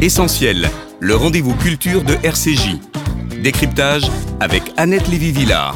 [0.00, 0.68] Essentiel,
[1.00, 2.78] le rendez-vous culture de RCJ.
[3.42, 4.04] Décryptage
[4.38, 5.74] avec Annette Lévy-Villard.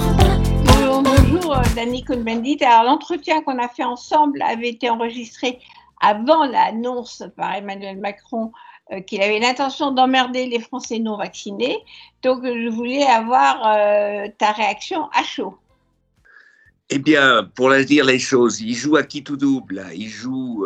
[0.64, 2.58] Bonjour, bonjour, euh, Dani Cohn-Bendit.
[2.62, 5.58] Alors, l'entretien qu'on a fait ensemble avait été enregistré
[6.00, 8.52] avant l'annonce par Emmanuel Macron
[8.92, 11.78] euh, qu'il avait l'intention d'emmerder les Français non vaccinés.
[12.22, 15.58] Donc, je voulais avoir euh, ta réaction à chaud.
[16.90, 19.84] Eh bien, pour la dire les choses, il joue à qui tout double.
[19.92, 20.64] Il joue,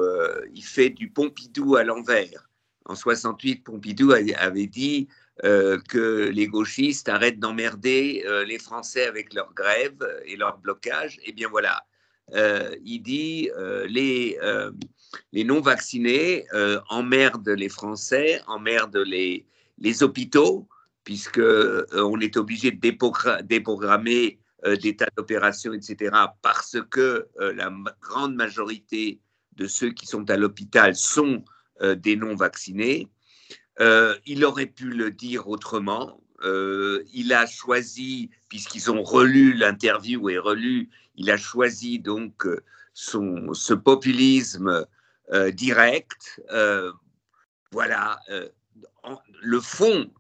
[0.54, 2.46] il fait du Pompidou à l'envers
[2.89, 5.08] en 68, Pompidou avait dit
[5.45, 11.18] euh, que les gauchistes arrêtent d'emmerder euh, les Français avec leur grève et leur blocage.
[11.25, 11.85] Eh bien voilà,
[12.35, 13.50] euh, il dit
[13.89, 14.39] les,
[15.32, 16.46] les non-vaccinés
[16.89, 19.46] emmerdent les Français, emmerdent les,
[19.79, 20.68] les hôpitaux,
[21.04, 24.39] puisqu'on est obligé de déprogrammer
[24.82, 29.21] des tas d'opérations, etc., parce que la grande majorité
[29.53, 31.45] de ceux qui sont à l'hôpital sont
[31.80, 33.09] des non-vaccinés.
[33.81, 36.20] Euh, il aurait pu le dire autrement.
[36.42, 42.47] Euh, il a choisi, puisqu'ils ont relu l'interview et relu, il a choisi donc
[42.95, 44.86] son, ce populisme
[45.53, 46.41] direct.
[47.73, 48.20] voilà,
[49.42, 50.11] le fond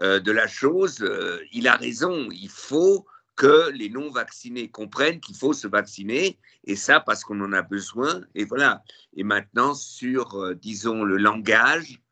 [0.00, 1.04] de la chose,
[1.52, 2.28] il a raison.
[2.30, 3.06] Il faut
[3.40, 8.20] que les non-vaccinés comprennent qu'il faut se vacciner, et ça parce qu'on en a besoin.
[8.34, 8.84] Et voilà.
[9.14, 12.02] Et maintenant, sur, euh, disons, le langage,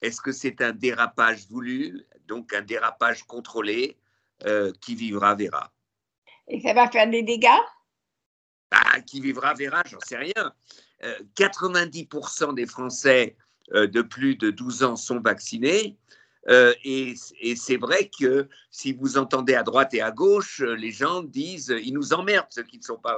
[0.00, 3.98] est-ce que c'est un dérapage voulu, donc un dérapage contrôlé
[4.46, 5.70] euh, Qui vivra verra.
[6.48, 7.60] Et ça va faire des dégâts?
[8.70, 10.54] Bah, Qui vivra verra, j'en sais rien.
[11.36, 13.36] 90% euh, des Français
[13.70, 15.98] de plus de 12 ans sont vaccinés.
[16.48, 17.14] Euh, et,
[17.56, 21.70] c'est vrai que si vous entendez à droite et à gauche, euh, les gens disent
[21.70, 23.16] euh, ils nous emmerdent ceux qui ne sont pas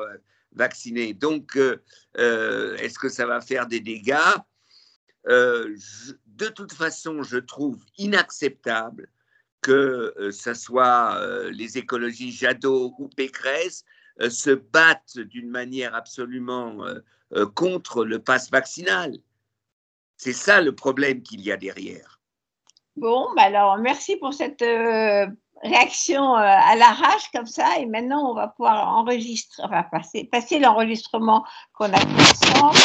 [0.53, 1.13] vaccinés.
[1.13, 1.59] Donc,
[2.15, 4.17] est-ce que ça va faire des dégâts?
[5.27, 9.11] De toute façon, je trouve inacceptable
[9.61, 13.85] que ce soit les écologies Jadot ou Pécresse
[14.31, 16.87] se battent d'une manière absolument
[17.55, 19.19] contre le pass vaccinal.
[20.17, 22.16] C'est ça le problème qu'il y a derrière.
[22.97, 25.27] Bon, bah alors merci pour cette euh,
[25.63, 27.79] réaction euh, à l'arrache comme ça.
[27.79, 29.85] Et maintenant, on va pouvoir enregistrer, enfin
[30.31, 32.79] passer, l'enregistrement qu'on a fait ensemble,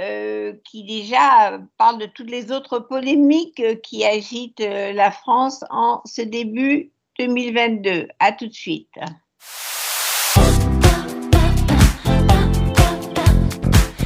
[0.00, 6.20] euh, qui déjà parle de toutes les autres polémiques qui agitent la France en ce
[6.20, 8.08] début 2022.
[8.18, 8.92] À tout de suite.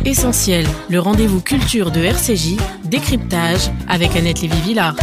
[0.04, 4.96] Essentiel, le rendez-vous culture de RCJ, décryptage avec Annette Lévy-Villard.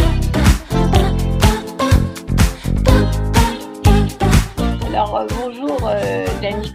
[5.16, 6.74] Euh, bonjour euh, Dani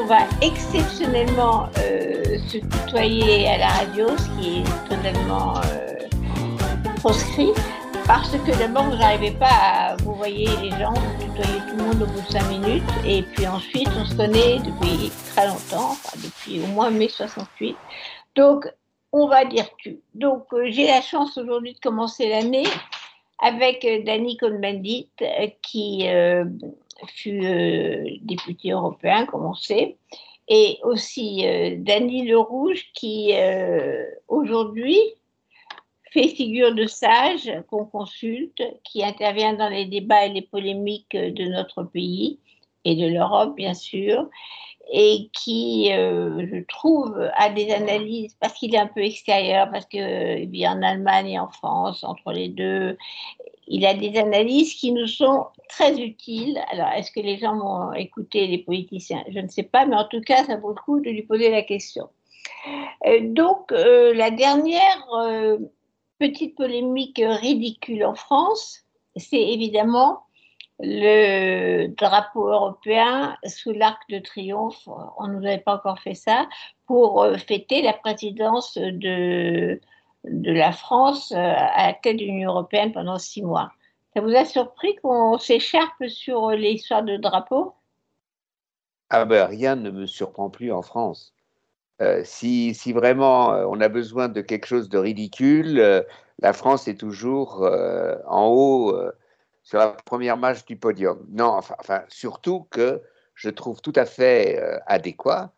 [0.00, 5.54] on va exceptionnellement euh, se tutoyer à la radio, ce qui est totalement
[6.98, 7.50] proscrit,
[8.06, 11.82] parce que d'abord vous n'arrivez pas à vous voyez les gens, vous tutoyez tout le
[11.82, 15.96] monde au bout de 5 minutes, et puis ensuite on se connaît depuis très longtemps,
[16.22, 17.76] depuis au moins mai 68.
[18.36, 18.72] Donc
[19.10, 19.98] on va dire tu.
[20.14, 22.68] Donc j'ai la chance aujourd'hui de commencer l'année
[23.42, 25.08] avec Dani Cohn-Bendit
[25.60, 26.06] qui
[27.08, 29.96] fut euh, député européen, comme on sait,
[30.48, 34.98] et aussi euh, Dany Le Rouge qui euh, aujourd'hui
[36.12, 41.44] fait figure de sage qu'on consulte, qui intervient dans les débats et les polémiques de
[41.44, 42.38] notre pays
[42.84, 44.28] et de l'Europe, bien sûr,
[44.92, 50.48] et qui, je trouve, a des analyses, parce qu'il est un peu extérieur, parce qu'il
[50.50, 52.96] vit en Allemagne et en France, entre les deux,
[53.66, 56.60] il a des analyses qui nous sont très utiles.
[56.70, 59.24] Alors, est-ce que les gens vont écouter les politiciens?
[59.28, 61.50] Je ne sais pas, mais en tout cas, ça vaut le coup de lui poser
[61.50, 62.08] la question.
[63.06, 65.58] Euh, donc, euh, la dernière euh,
[66.18, 68.80] petite polémique ridicule en France,
[69.16, 70.20] c'est évidemment
[70.80, 74.88] le drapeau européen sous l'arc de triomphe.
[75.18, 76.48] On ne nous avait pas encore fait ça
[76.86, 79.80] pour fêter la présidence de
[80.24, 83.72] de la France euh, à la tête de l'Union européenne pendant six mois.
[84.14, 87.74] Ça vous a surpris qu'on s'écharpe sur l'histoire de drapeau?
[89.10, 91.34] Ah ben rien ne me surprend plus en France.
[92.00, 96.04] Euh, si, si, vraiment euh, on a besoin de quelque chose de ridicule,
[96.40, 97.68] la France est toujours
[98.26, 98.96] en haut
[99.62, 101.24] sur la première marche du podium.
[101.30, 103.02] Non, enfin, surtout que
[103.34, 105.52] je trouve tout à fait adéquat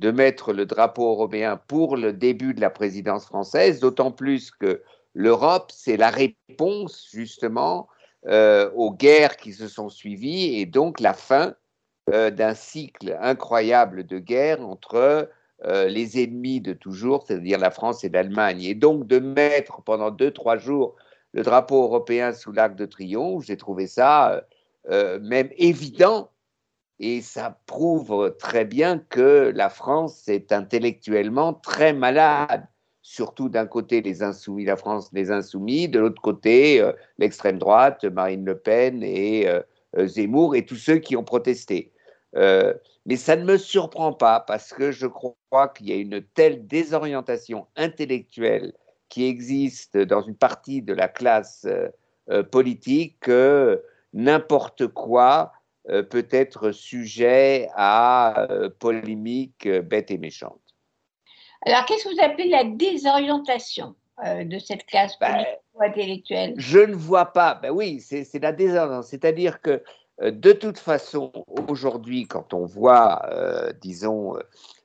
[0.00, 4.82] de mettre le drapeau européen pour le début de la présidence française, d'autant plus que
[5.12, 7.86] l'Europe, c'est la réponse justement
[8.26, 11.54] euh, aux guerres qui se sont suivies et donc la fin
[12.14, 15.28] euh, d'un cycle incroyable de guerre entre
[15.62, 18.62] les ennemis de toujours, c'est-à-dire la France et l'Allemagne.
[18.62, 20.96] Et donc de mettre pendant deux, trois jours
[21.34, 24.42] le drapeau européen sous l'arc de triomphe, j'ai trouvé ça
[24.88, 26.30] même évident.
[27.00, 32.68] Et ça prouve très bien que la France est intellectuellement très malade
[33.10, 38.04] surtout d'un côté les insoumis, la France les insoumis, de l'autre côté euh, l'extrême droite,
[38.04, 39.60] Marine Le Pen et euh,
[39.96, 41.92] euh, Zemmour et tous ceux qui ont protesté.
[42.34, 46.68] mais ça ne me surprend pas parce que je crois qu'il y a une telle
[46.68, 48.72] désorientation intellectuelle
[49.08, 51.66] qui existe dans une partie de la classe
[52.52, 53.82] politique que
[54.12, 55.50] n'importe quoi
[56.10, 58.46] peut être sujet à
[58.78, 60.60] polémique bête et méchante.
[61.66, 63.94] Alors, qu'est-ce que vous appelez la désorientation
[64.24, 65.44] euh, de cette classe ben,
[65.78, 66.54] intellectuelle?
[66.56, 67.54] Je ne vois pas.
[67.54, 69.02] Ben oui, c'est la désorientation.
[69.02, 69.82] C'est-à-dire que,
[70.22, 71.32] euh, de toute façon,
[71.68, 74.36] aujourd'hui, quand on voit, euh, disons,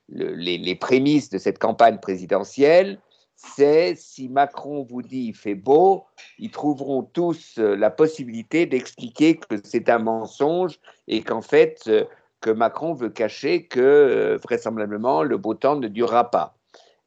[0.08, 2.98] les, les, prémices de cette campagne présidentielle,
[3.36, 6.04] c'est si Macron vous dit il fait beau,
[6.38, 11.88] ils trouveront tous la possibilité d'expliquer que c'est un mensonge et qu'en fait,
[12.40, 16.56] que Macron veut cacher que vraisemblablement le beau temps ne durera pas.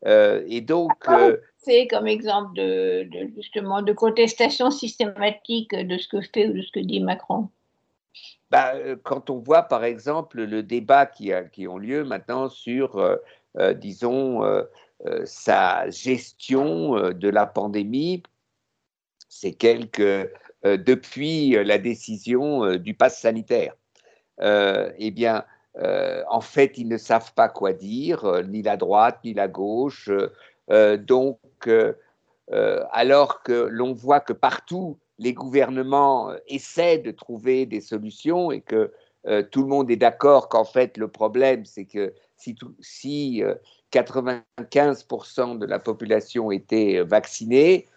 [0.05, 0.91] Euh, et donc.
[1.09, 6.61] Euh, c'est comme exemple de, justement de contestation systématique de ce que fait ou de
[6.61, 7.49] ce que dit Macron?
[8.49, 12.49] Bah, euh, quand on voit par exemple le débat qui, a, qui ont lieu maintenant
[12.49, 13.01] sur,
[13.75, 14.41] disons,
[15.25, 18.23] sa gestion de la pandémie,
[19.29, 20.31] c'est quelque
[20.63, 23.75] depuis la décision du pass sanitaire.
[24.41, 25.45] eh bien,
[25.77, 29.47] euh, en fait, ils ne savent pas quoi dire, euh, ni la droite, ni la
[29.47, 30.09] gauche.
[30.71, 31.39] Euh, donc,
[32.91, 38.91] alors que l'on voit que partout, les gouvernements essaient de trouver des solutions et que
[39.51, 43.43] tout le monde est d'accord qu'en fait, le problème, c'est que si, si
[43.91, 47.87] 95% de la population était vaccinée,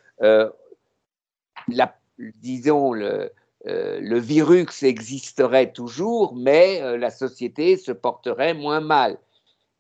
[1.69, 3.31] la, disons, le,
[3.67, 9.19] euh, le virus existerait toujours, mais euh, la société se porterait moins mal.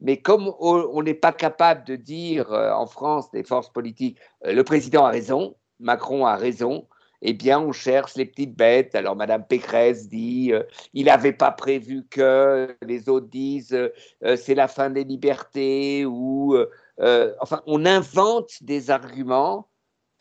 [0.00, 4.62] Mais comme on n'est pas capable de dire euh, en France, des forces politiques, le
[4.62, 6.86] président a raison, Macron a raison,
[7.22, 8.94] eh bien, on cherche les petites bêtes.
[8.94, 10.52] Alors, Madame Pécresse dit,
[10.92, 13.90] il n'avait pas prévu que, les autres disent,
[14.36, 16.56] c'est la fin des libertés, ou,
[16.98, 19.68] enfin, on invente des arguments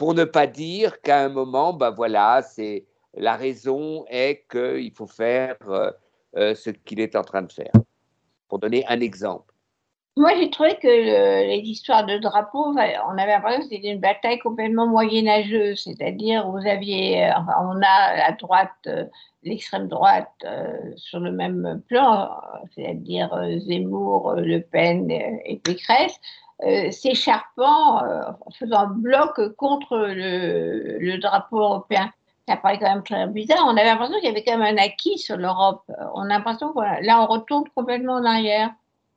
[0.01, 5.05] pour ne pas dire qu'à un moment, ben voilà, c'est la raison est qu'il faut
[5.05, 5.91] faire euh,
[6.37, 7.71] euh, ce qu'il est en train de faire.
[8.47, 9.50] Pour donner un exemple.
[10.21, 14.37] Moi, j'ai trouvé que les histoires de drapeaux, on avait l'impression que c'était une bataille
[14.37, 18.87] complètement moyenâgeuse, c'est-à-dire vous aviez, euh, on a à droite,
[19.41, 20.45] l'extrême droite
[20.95, 22.29] sur le même plan,
[22.75, 23.35] c'est-à-dire
[23.65, 26.19] Zemmour, Le Pen et Pécresse,
[26.91, 28.03] s'écharpant,
[28.59, 32.11] faisant bloc contre le drapeau européen
[32.47, 33.63] ça paraît quand même très bizarre.
[33.65, 35.83] On avait l'impression qu'il y avait quand même un acquis sur l'Europe.
[36.15, 38.71] On a l'impression que là, on retourne complètement en arrière.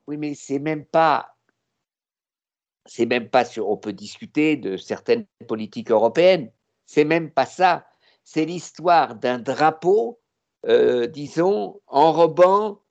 [0.06, 1.36] Oui, mais c'est même pas.
[2.86, 3.68] C'est même pas sur.
[3.68, 6.50] On peut discuter de certaines politiques européennes.
[6.86, 7.86] C'est même pas ça.
[8.24, 10.20] C'est l'histoire d'un drapeau,
[10.66, 12.82] euh, disons, enrobant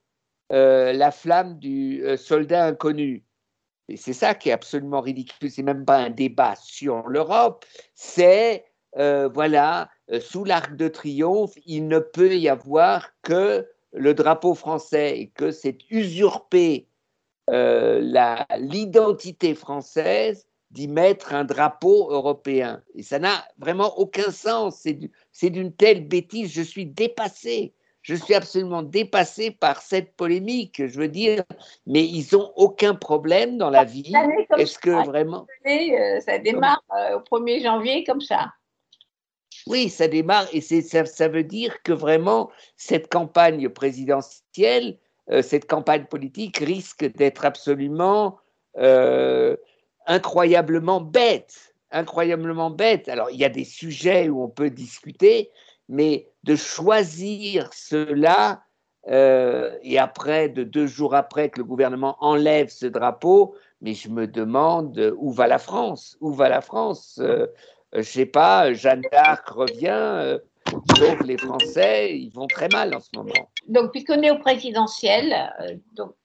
[0.52, 3.26] euh, la flamme du euh, soldat inconnu.
[3.90, 5.52] Et c'est ça qui est absolument ridicule.
[5.52, 7.66] C'est même pas un débat sur l'Europe.
[7.96, 8.66] C'est
[8.96, 9.90] voilà
[10.22, 15.50] sous l'arc de triomphe, il ne peut y avoir que le drapeau français et que
[15.50, 16.88] c'est usurper
[17.50, 18.00] euh,
[18.58, 22.82] l'identité française d'y mettre un drapeau européen.
[22.96, 24.88] Et ça n'a vraiment aucun sens.
[25.32, 26.52] C'est d'une telle bêtise.
[26.52, 27.74] Je suis dépassé.
[28.02, 30.86] Je suis absolument dépassé par cette polémique.
[30.86, 31.44] Je veux dire,
[31.86, 34.12] mais ils n'ont aucun problème dans la vie.
[34.58, 35.46] Est-ce que vraiment.
[35.66, 38.52] Euh, ça démarre au 1er janvier comme ça.
[39.68, 45.03] Oui, ça démarre et ça, ça, veut dire que vraiment cette campagne présidentielle, euh,
[45.42, 48.38] cette campagne politique risque d'être absolument
[48.78, 49.56] euh,
[50.06, 53.08] incroyablement bête, incroyablement bête.
[53.08, 55.50] Alors il y a des sujets où on peut discuter,
[55.88, 58.64] mais de choisir cela
[59.08, 64.10] euh, et après, de deux jours après que le gouvernement enlève ce drapeau, mais je
[64.10, 66.18] me demande où va la France?
[66.22, 67.20] Où va la France?
[67.22, 67.48] Euh,
[67.94, 70.40] je sais pas, Jeanne d'Arc revient, euh,
[70.96, 73.50] sauf les Français, ils vont très mal en ce moment.
[73.68, 76.16] Donc, puisqu'on est au présidentiel, euh, donc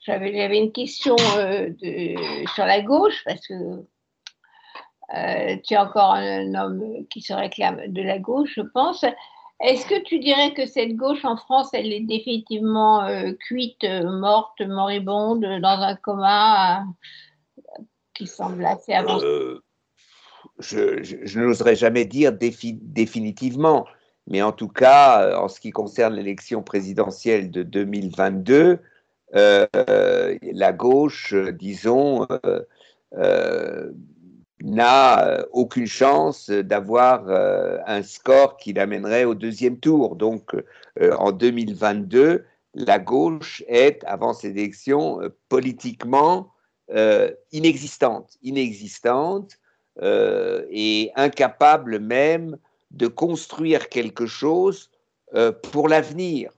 [0.00, 3.84] j'avais une question sur la gauche, parce que
[5.64, 9.04] tu es encore un homme qui se réclame de la gauche, je pense.
[9.60, 14.08] Est-ce que tu dirais que cette gauche en France, elle est définitivement euh, cuite, euh,
[14.08, 16.84] morte, moribonde, dans un coma
[18.14, 19.26] qui semble assez avancé?
[20.58, 23.86] Je, n'oserais jamais dire définitivement,
[24.26, 28.78] mais en tout cas, en ce qui concerne l'élection présidentielle de 2022,
[29.32, 32.26] la gauche, disons,
[34.62, 40.16] n'a euh, aucune chance d'avoir euh, un score qui l'amènerait au deuxième tour.
[40.16, 40.54] Donc
[41.00, 46.52] euh, en 2022, la gauche est, avant ces élections, politiquement
[47.52, 49.58] inexistante, inexistante
[50.00, 52.56] et incapable même
[52.90, 54.90] de construire quelque chose
[55.72, 56.52] pour l'avenir.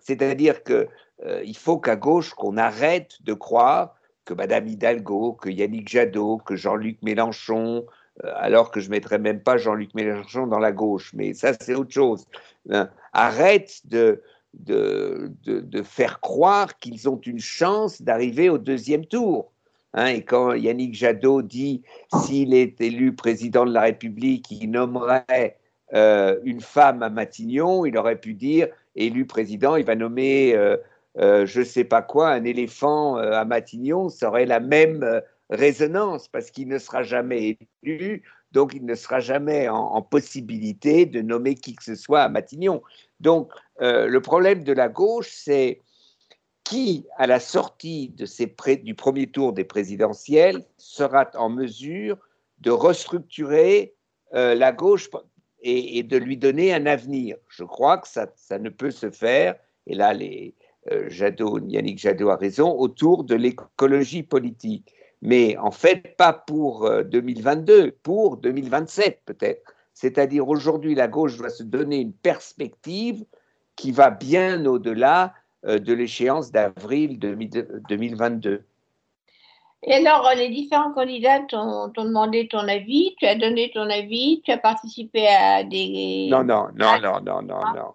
[0.00, 6.38] C'est-à-dire qu'il faut qu'à gauche, qu'on arrête de croire que Madame Hidalgo, que Yannick Jadot,
[6.38, 7.86] que Jean-Luc Mélenchon,
[8.24, 11.74] euh, alors que je mettrais même pas Jean-Luc Mélenchon dans la gauche, mais ça c'est
[11.74, 12.26] autre chose.
[12.70, 14.22] Hein, arrête de,
[14.54, 19.52] de, de, faire croire qu'ils ont une chance d'arriver au deuxième tour.
[19.94, 21.82] Hein, et quand Yannick Jadot dit
[22.22, 25.58] s'il est élu président de la République, il nommerait
[25.94, 30.76] euh, une femme à Matignon, il aurait pu dire élu président, il va nommer euh,
[31.18, 36.28] euh, je ne sais pas quoi, un éléphant à Matignon, ça aurait la même résonance
[36.28, 41.54] parce qu'il ne sera jamais élu, donc il ne sera jamais en, possibilité de nommer
[41.54, 42.82] qui que ce soit à Matignon.
[43.20, 43.50] Donc
[43.80, 45.80] le problème de la gauche, c'est
[46.68, 48.12] qui, à la sortie
[48.82, 52.18] du premier tour des présidentielles, sera en mesure
[52.58, 53.94] de restructurer
[54.32, 55.08] la gauche
[55.62, 57.36] et, de lui donner un avenir.
[57.48, 59.56] Je crois que ça, ne peut se faire,
[59.86, 60.54] et là les,
[60.92, 61.08] euh,
[61.68, 64.94] Yannick Jadot a raison, autour de l'écologie politique.
[65.22, 69.72] Mais en fait, pas pour 2022, euh, pour 2027 peut-être.
[69.94, 73.24] C'est-à-dire aujourd'hui, la gauche doit se donner une perspective
[73.76, 75.30] qui va bien au-delà euh,
[75.66, 78.64] de l'échéance d'avril 2022.
[79.82, 84.50] Et alors, les différents candidats t'ont demandé ton avis, tu as donné ton avis, tu
[84.50, 86.28] as participé à des...
[86.30, 87.94] Non, non, non, non, non, non, non.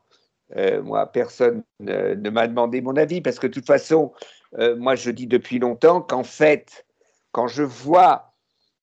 [0.58, 4.12] Euh, moi, personne ne, m'a demandé mon avis parce que de toute façon,
[4.60, 6.86] euh, moi, je dis depuis longtemps qu'en fait,
[7.32, 8.34] quand je vois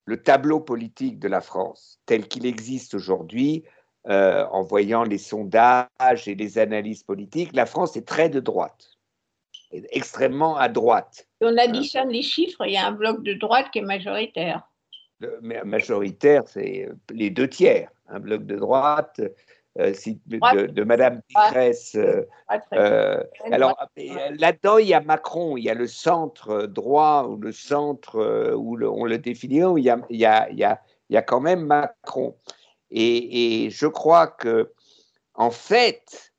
[0.04, 3.64] le tableau politique de la France tel qu'il existe aujourd'hui,
[4.07, 8.90] euh, en voyant les sondages et les analyses politiques, la France est très de droite,
[9.71, 11.26] extrêmement à droite.
[11.40, 14.62] On additionne les chiffres, il y a un bloc de droite qui est majoritaire.
[15.40, 17.90] majoritaire, c'est les deux tiers.
[18.11, 19.21] Un bloc de droite,
[19.78, 19.93] euh,
[20.26, 21.95] de, Madame Pécresse.
[21.95, 22.23] Euh,
[22.73, 27.52] euh, alors là-dedans, il y a Macron, il y a le centre droit ou le
[27.52, 31.23] centre où on le définit, où il y a, il y a, il y a,
[31.23, 32.35] quand même Macron.
[32.90, 34.73] Et, je crois que,
[35.35, 36.33] en fait,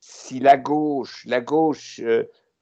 [0.00, 2.00] si la gauche, la gauche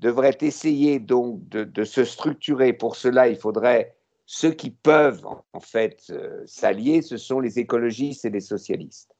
[0.00, 3.94] devrait essayer donc de, se structurer, pour cela, il faudrait
[4.26, 6.12] ceux qui peuvent en fait
[6.46, 9.14] s'allier, ce sont les écologistes et les socialistes.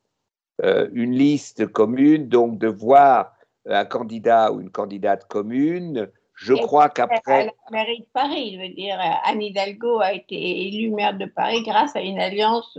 [0.63, 3.35] Euh, une liste commune, donc de voir
[3.67, 6.09] un candidat ou une candidate commune.
[6.35, 7.47] Je crois qu'après.
[7.47, 11.63] la mairie de Paris, il veut dire, Anne Hidalgo a été élue maire de Paris
[11.63, 12.79] grâce à une alliance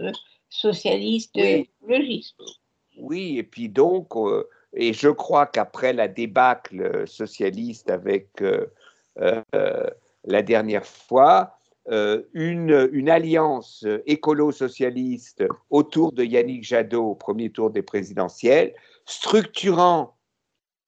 [0.50, 1.38] socialiste
[1.88, 2.36] logiste.
[2.98, 8.66] Oui, et puis donc, euh, et je crois qu'après la débâcle socialiste avec euh,
[10.24, 11.58] la dernière fois,
[11.90, 18.74] euh, une, une, alliance écolo-socialiste autour de Yannick Jadot au premier tour des présidentielles,
[19.06, 20.16] structurant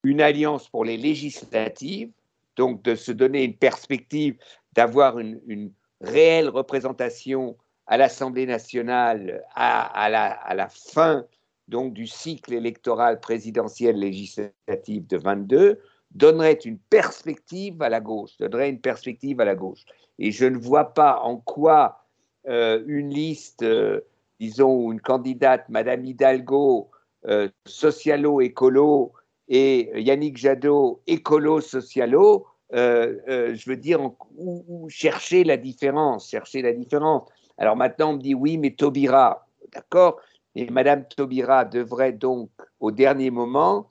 [0.02, 2.10] une alliance pour les législatives,
[2.56, 4.38] donc de se donner une perspective
[4.72, 7.56] d'avoir une, une, réelle représentation
[7.88, 11.24] à l'Assemblée nationale à, la, fin
[11.68, 15.80] donc du cycle électoral présidentiel législatif de 22
[16.10, 19.84] donnerait une perspective à la gauche, donnerait une perspective à la gauche.
[20.18, 22.04] Et je ne vois pas en quoi
[22.46, 24.00] euh, une liste, euh,
[24.40, 26.90] disons, une candidate, Madame Hidalgo,
[27.26, 29.12] euh, socialo-écolo,
[29.48, 34.00] et Yannick Jadot, écolo-socialo, je veux dire,
[34.36, 37.28] où, chercher la différence, chercher la différence.
[37.58, 40.20] Alors maintenant, on me dit oui, mais Taubira, d'accord,
[40.54, 42.50] et Madame Taubira devrait donc,
[42.80, 43.88] au dernier moment,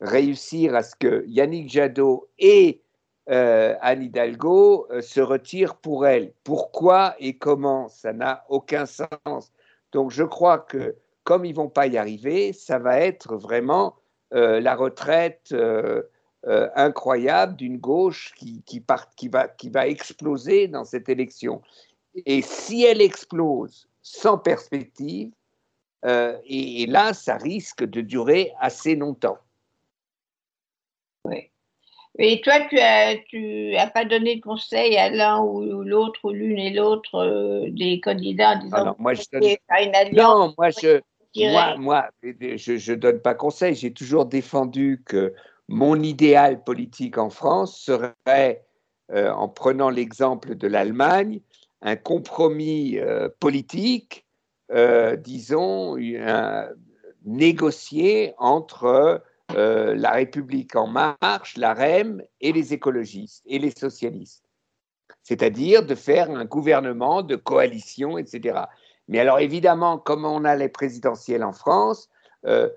[0.00, 2.82] réussir à ce que Yannick Jadot et
[3.28, 6.32] euh, Anne Hidalgo euh, se retire pour elle.
[6.44, 7.88] Pourquoi et comment?
[7.88, 9.52] Ça n'a aucun sens.
[9.92, 13.96] Donc je crois que comme ils vont pas y arriver, ça va être vraiment
[14.32, 15.54] euh, la retraite
[16.76, 18.84] incroyable d'une gauche qui
[19.68, 21.60] va exploser dans cette élection.
[22.24, 25.30] Et si elle explose sans perspective,
[26.04, 29.38] et, là, ça risque de durer assez longtemps.
[31.24, 31.50] Oui.
[32.18, 36.30] Et toi, tu n'as tu as pas donné de conseil à l'un ou l'autre, ou
[36.30, 41.00] l'une et l'autre des candidats en disant Alors, moi, je une alliance Non, moi, je,
[41.36, 43.74] moi, moi, je ne donne pas conseil.
[43.74, 45.34] J'ai toujours défendu que
[45.68, 48.64] mon idéal politique en France serait,
[49.12, 51.40] euh, en prenant l'exemple de l'Allemagne,
[51.82, 54.26] un compromis euh, politique,
[54.72, 55.96] euh, disons,
[57.24, 59.22] négocié entre
[59.54, 64.44] la République en marche, la REM, et les écologistes et les socialistes.
[65.22, 68.60] C'est-à-dire de faire un gouvernement de coalition, etc.
[69.08, 72.08] Mais alors évidemment, comme on a les présidentielles en France,
[72.46, 72.68] euh,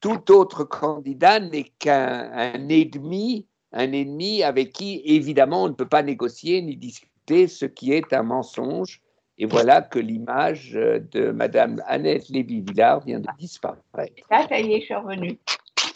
[0.00, 6.02] tout autre candidat n'est qu'un ennemi, un ennemi avec qui évidemment on ne peut pas
[6.02, 9.00] négocier ni discuter, ce qui est un mensonge.
[9.40, 13.82] Et voilà que l'image de Madame Annette Lévy-Villard vient de disparaître.
[14.30, 15.38] Ah, ça y est, je suis revenue.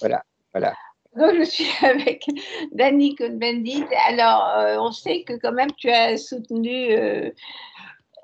[0.00, 0.22] Voilà,
[0.52, 0.74] voilà.
[1.16, 2.24] Donc, je suis avec
[2.72, 3.84] Danny Cohn-Bendit.
[4.08, 7.30] Alors, euh, on sait que quand même tu as soutenu euh,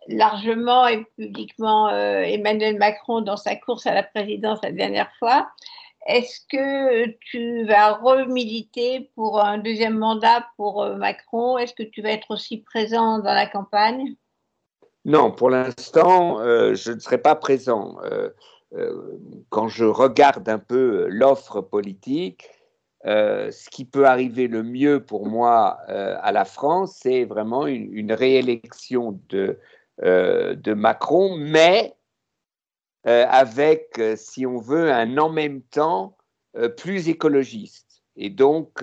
[0.09, 5.49] largement et publiquement euh, Emmanuel Macron dans sa course à la présidence la dernière fois.
[6.09, 11.59] Est-ce que tu vas remiliter pour un deuxième mandat pour euh, Macron?
[11.59, 14.17] Est-ce que tu vas être aussi présent dans la campagne?
[15.05, 17.97] Non, pour l'instant, euh, je ne serai pas présent.
[19.49, 22.51] quand je regarde un peu l'offre politique,
[23.05, 29.19] ce qui peut arriver le mieux pour moi à la France, c'est vraiment une, réélection
[29.31, 29.59] de,
[30.05, 31.97] euh, de Macron, mais
[33.09, 36.15] euh, avec, euh, si on veut, un en même temps
[36.77, 38.03] plus écologiste.
[38.17, 38.83] Et donc,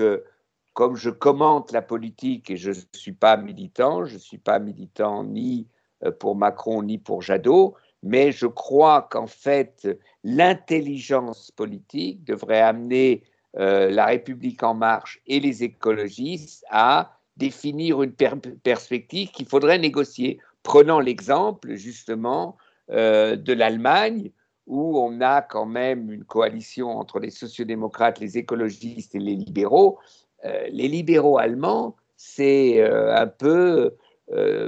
[0.74, 4.60] comme je commente la politique et je ne suis pas militant, je ne suis pas
[4.60, 5.68] militant ni
[6.20, 9.90] pour Macron ni pour Jadot, mais je crois qu'en fait,
[10.24, 13.24] l'intelligence politique devrait amener
[13.56, 21.00] la République en marche et les écologistes à définir une perspective qu'il faudrait négocier prenant
[21.00, 24.32] l'exemple justement euh, de l'Allemagne,
[24.68, 30.00] où on a quand même une coalition entre les sociodémocrates, les écologistes et les libéraux.
[30.44, 33.96] Euh, les libéraux allemands, c'est euh, un peu,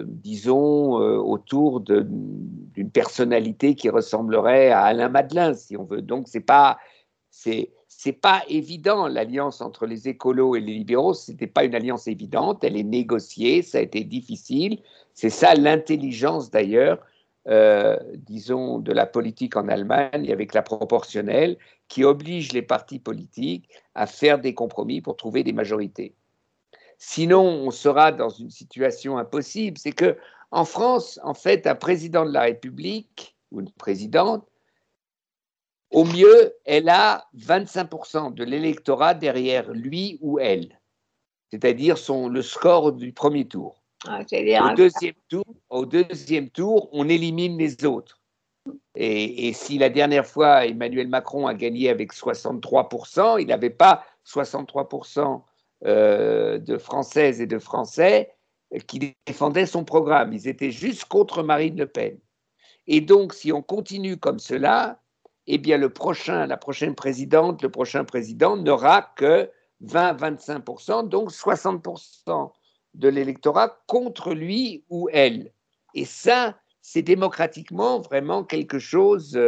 [0.05, 6.03] disons, autour d'une personnalité qui ressemblerait à Alain Madelin, si on veut.
[6.03, 6.77] Donc, c'est pas,
[7.31, 11.15] c'est pas évident l'alliance entre les écolos et les libéraux.
[11.15, 12.63] C'était pas une alliance évidente.
[12.63, 13.63] Elle est négociée.
[13.63, 14.79] Ça a été difficile.
[15.13, 16.99] C'est ça l'intelligence d'ailleurs,
[17.47, 21.57] euh, disons, de la politique en Allemagne avec la proportionnelle
[21.87, 26.13] qui oblige les partis politiques à faire des compromis pour trouver des majorités.
[26.97, 29.77] Sinon, on sera dans une situation impossible.
[29.77, 30.17] C'est que
[30.51, 34.45] en France, en fait, un président de la République ou une présidente,
[35.91, 40.81] au mieux, elle a 25% de l'électorat derrière lui ou elle,
[41.49, 41.95] c'est-à-dire
[42.29, 43.76] le score du premier tour.
[44.05, 48.21] Ah, au, deuxième tour, au deuxième tour, on élimine les autres.
[48.95, 55.41] Et, si la dernière fois Emmanuel Macron a gagné avec 63%, il n'avait pas 63%
[55.85, 58.33] euh, de Françaises et de Français
[58.87, 60.33] qui défendaient son programme.
[60.33, 62.19] Ils étaient juste contre Marine Le Pen.
[62.87, 65.01] Et donc, si on continue comme cela,
[65.47, 69.49] eh bien, le prochain, la prochaine présidente, le prochain président n'aura que
[69.85, 72.51] 20-25%, donc 60%
[72.97, 75.51] de l'électorat contre lui ou elle.
[75.93, 79.39] Et ça, c'est démocratiquement vraiment quelque chose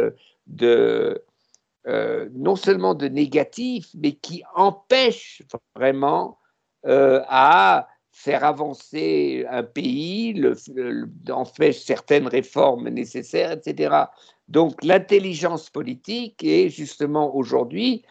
[0.46, 1.22] de
[1.86, 5.42] euh, non seulement de négatif, mais qui empêche
[5.74, 6.38] vraiment
[6.86, 10.54] euh, à faire avancer un pays, le,
[11.30, 13.96] empêche certaines réformes nécessaires, etc.
[14.48, 18.04] Donc l'intelligence politique est justement aujourd'hui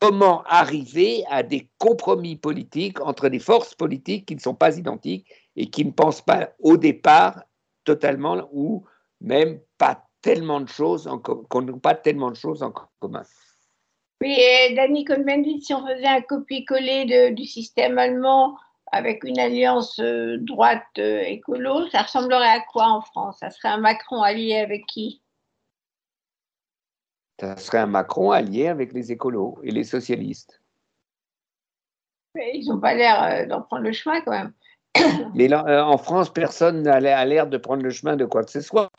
[0.00, 5.26] comment arriver à des compromis politiques entre des forces politiques qui ne sont pas identiques
[5.56, 7.42] et qui ne pensent pas au départ
[7.84, 8.84] totalement ou
[9.20, 11.10] même pas tellement de choses
[11.82, 13.24] pas tellement de choses en commun?
[14.20, 18.56] Oui, et Danny Cohn-Bendit, si on faisait un copier-coller du système allemand
[18.92, 23.38] avec une alliance euh, droite euh, écolo, ça ressemblerait à quoi en France?
[23.40, 25.22] Ça serait un Macron allié avec qui?
[27.42, 30.62] Ça serait un Macron allié avec les écolos et les socialistes.
[32.36, 34.52] Mais ils n'ont pas l'air euh, d'en prendre le chemin quand même.
[35.34, 38.60] Mais euh, en France, personne n'a l'air de prendre le chemin de quoi que ce
[38.60, 38.90] soit.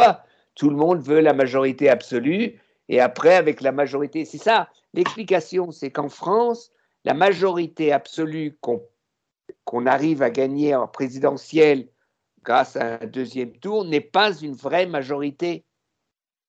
[0.56, 2.60] Tout le monde veut la majorité absolue.
[2.89, 4.67] Et après, avec la majorité, c'est ça.
[4.93, 6.69] L'explication, c'est qu'en France,
[7.06, 11.88] la majorité absolue qu'on arrive à gagner en présidentielle
[12.43, 15.63] grâce à un deuxième tour n'est pas une vraie majorité.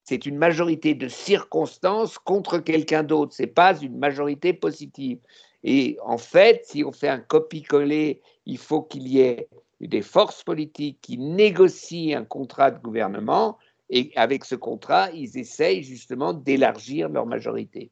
[0.04, 3.32] C'est une majorité de circonstances contre quelqu'un d'autre.
[3.34, 5.18] C'est pas une majorité positive.
[5.62, 9.48] Et en fait, si on fait un copie-coller, il faut qu'il y ait
[9.80, 13.58] des forces politiques qui négocient un contrat de gouvernement
[13.90, 17.90] et avec ce contrat, ils essayent justement d'élargir leur majorité.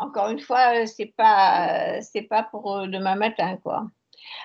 [0.00, 3.86] encore une fois, c'est pas c'est pas pour euh, demain matin, quoi.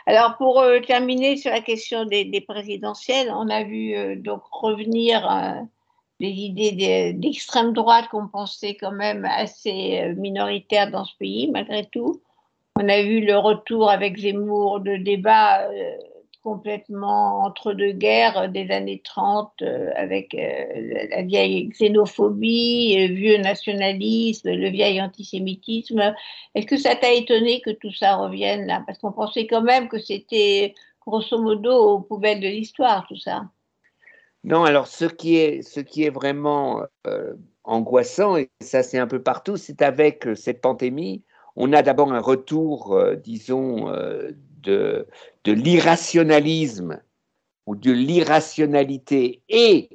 [0.05, 5.27] Alors pour euh, terminer sur la question des, présidentielles, on a vu euh, donc revenir
[6.19, 12.21] des idées d'extrême droite qu'on pensait quand même assez minoritaires dans ce pays, malgré tout.
[12.79, 15.97] On a vu le retour avec Zemmour de débats euh,
[16.47, 23.38] complètement entre deux guerres des années 30 euh, avec euh, la vieille xénophobie, le vieux
[23.39, 26.15] nationalisme, le vieil antisémitisme.
[26.55, 28.81] Est-ce que ça t'a étonné que tout ça revienne là?
[28.88, 30.73] Parce qu'on pensait quand même que c'était
[31.05, 33.43] grosso modo aux poubelles de l'histoire, tout ça.
[34.45, 36.83] Non, alors ce qui est, ce qui est vraiment
[37.65, 41.23] angoissant, et ça c'est un peu partout, c'est avec cette pandémie,
[41.57, 44.29] on a d'abord un retour, euh, disons, euh,
[44.67, 45.08] de,
[45.45, 47.01] l'irrationalisme
[47.65, 49.89] ou de l'irrationalité et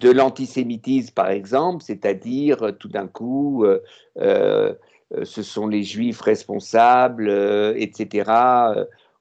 [0.00, 3.64] de l'antisémitisme, par exemple, c'est-à-dire euh, tout d'un coup,
[4.16, 7.30] ce sont les juifs responsables,
[7.76, 8.30] etc.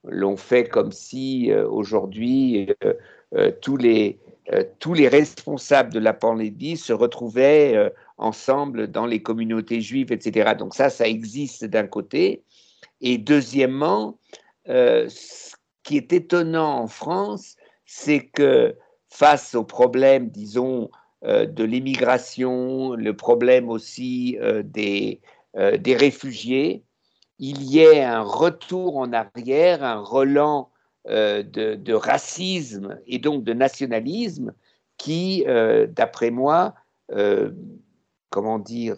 [0.04, 2.68] L'on fait comme si aujourd'hui
[3.62, 4.20] tous les
[4.80, 10.56] tous les responsables de la pandémie se retrouvaient ensemble dans les communautés juives, etc.
[10.58, 12.44] Donc ça, ça existe d'un côté.
[13.02, 14.20] Et deuxièmement,
[14.70, 17.56] euh, ce qui est étonnant en France,
[17.86, 18.76] c'est que
[19.10, 20.90] face au problème, disons,
[21.24, 25.22] euh, de l'immigration, le problème aussi euh, des,
[25.80, 26.84] des réfugiés,
[27.40, 30.70] il y ait un retour en arrière, un relan
[31.06, 34.54] de, racisme et donc de nationalisme
[34.98, 35.46] qui,
[35.90, 36.74] d'après moi,
[38.32, 38.98] comment dire,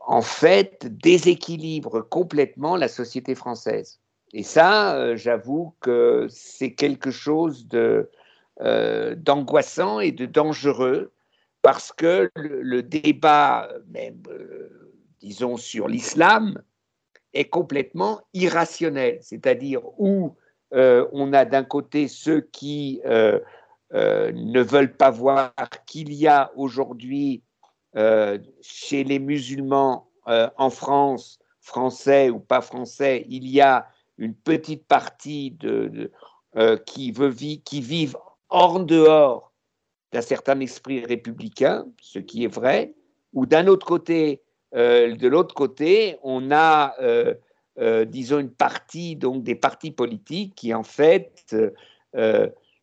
[0.00, 4.00] en fait, déséquilibre complètement la société française.
[4.32, 8.10] Et ça, euh, j'avoue que c'est quelque chose de,
[9.16, 11.12] d'angoissant et de dangereux
[11.62, 14.22] parce que le, débat, même,
[15.20, 16.60] disons, sur l'islam,
[17.32, 20.36] est complètement irrationnel, c'est-à-dire où
[20.72, 23.00] on a d'un côté ceux qui
[23.92, 25.52] euh, ne veulent pas voir
[25.84, 27.49] qu'il y a aujourd'hui euh,
[27.94, 33.86] chez les musulmans euh, en France, français ou pas français, il y a
[34.18, 36.10] une petite partie de,
[36.86, 38.16] qui, veut qui vivent
[38.48, 39.52] hors dehors
[40.12, 42.94] d'un certain esprit républicain, ce qui est vrai,
[43.32, 46.94] ou d'un autre côté, de l'autre côté, on a,
[48.04, 51.54] disons, une partie, donc des partis politiques qui en fait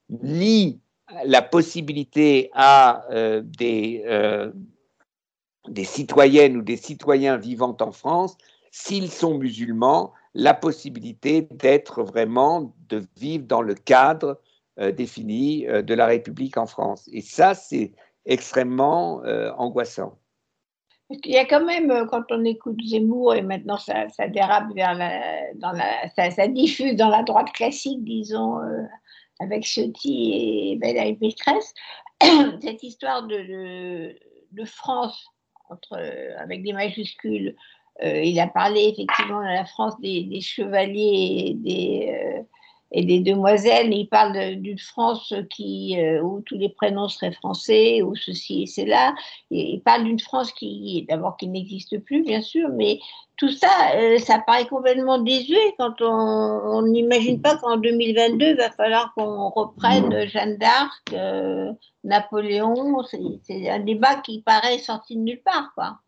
[0.10, 0.80] nient
[1.26, 4.52] la possibilité à euh, des, euh,
[5.67, 8.38] des citoyennes ou des citoyens vivant en France,
[8.71, 14.39] s'ils sont musulmans, la possibilité d'être vraiment, de vivre dans le cadre
[14.80, 17.10] euh, défini de la République en France.
[17.12, 17.91] Et ça, c'est
[18.25, 19.21] extrêmement
[19.58, 20.17] angoissant.
[21.10, 26.10] Il y a quand même, quand on écoute Zemmour, et maintenant ça, dérape vers la,
[26.32, 28.60] ça, diffuse dans la droite classique, disons,
[29.39, 31.73] avec Ciotti et Bella Pécresse,
[32.62, 34.15] cette histoire de,
[34.65, 35.27] France,
[35.69, 35.97] entre,
[36.38, 37.56] avec des majuscules,
[38.03, 42.43] euh, il a parlé effectivement de la France des, des chevaliers des, euh,
[42.91, 43.93] et des demoiselles.
[43.93, 48.65] Il parle d'une France qui, euh, où tous les prénoms seraient français, où ceci et
[48.67, 49.13] cela.
[49.52, 53.00] Il parle d'une France qui, d'abord, qui n'existe plus, bien sûr, mais
[53.38, 58.71] tout ça, euh, ça paraît complètement désuet quand on n'imagine pas qu'en 2022, il va
[58.71, 61.71] falloir qu'on reprenne Jeanne d'Arc, euh,
[62.04, 63.04] Napoléon.
[63.43, 66.00] C'est un débat qui paraît sorti de nulle part, quoi.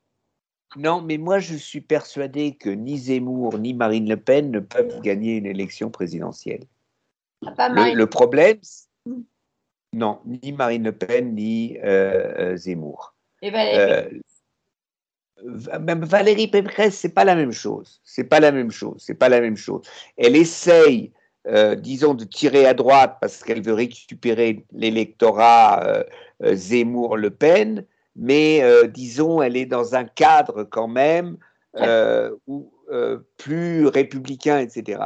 [0.75, 5.01] Non, mais moi je suis persuadé que ni Zemmour ni Marine Le Pen ne peuvent
[5.01, 6.63] gagner une élection présidentielle.
[7.57, 8.57] Ah, le, problème,
[9.05, 9.21] hmm.
[9.93, 13.15] non, ni Marine Le Pen ni euh, euh, Zemmour.
[13.41, 14.21] Et Valérie
[15.43, 18.01] euh, Même Valérie Pécresse, c'est pas la même chose.
[18.03, 18.97] C'est pas la même chose.
[18.99, 19.81] C'est pas la même chose.
[20.17, 21.13] Elle essaye,
[21.77, 26.03] disons, de tirer à droite parce qu'elle veut récupérer l'électorat
[26.43, 27.85] Zemmour-Le Pen
[28.19, 31.37] mais euh, disons, elle est dans un cadre quand même
[31.77, 32.35] euh,
[32.91, 35.01] euh, plus républicain, etc.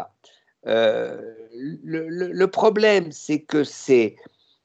[0.66, 4.18] Le, problème, c'est que ces,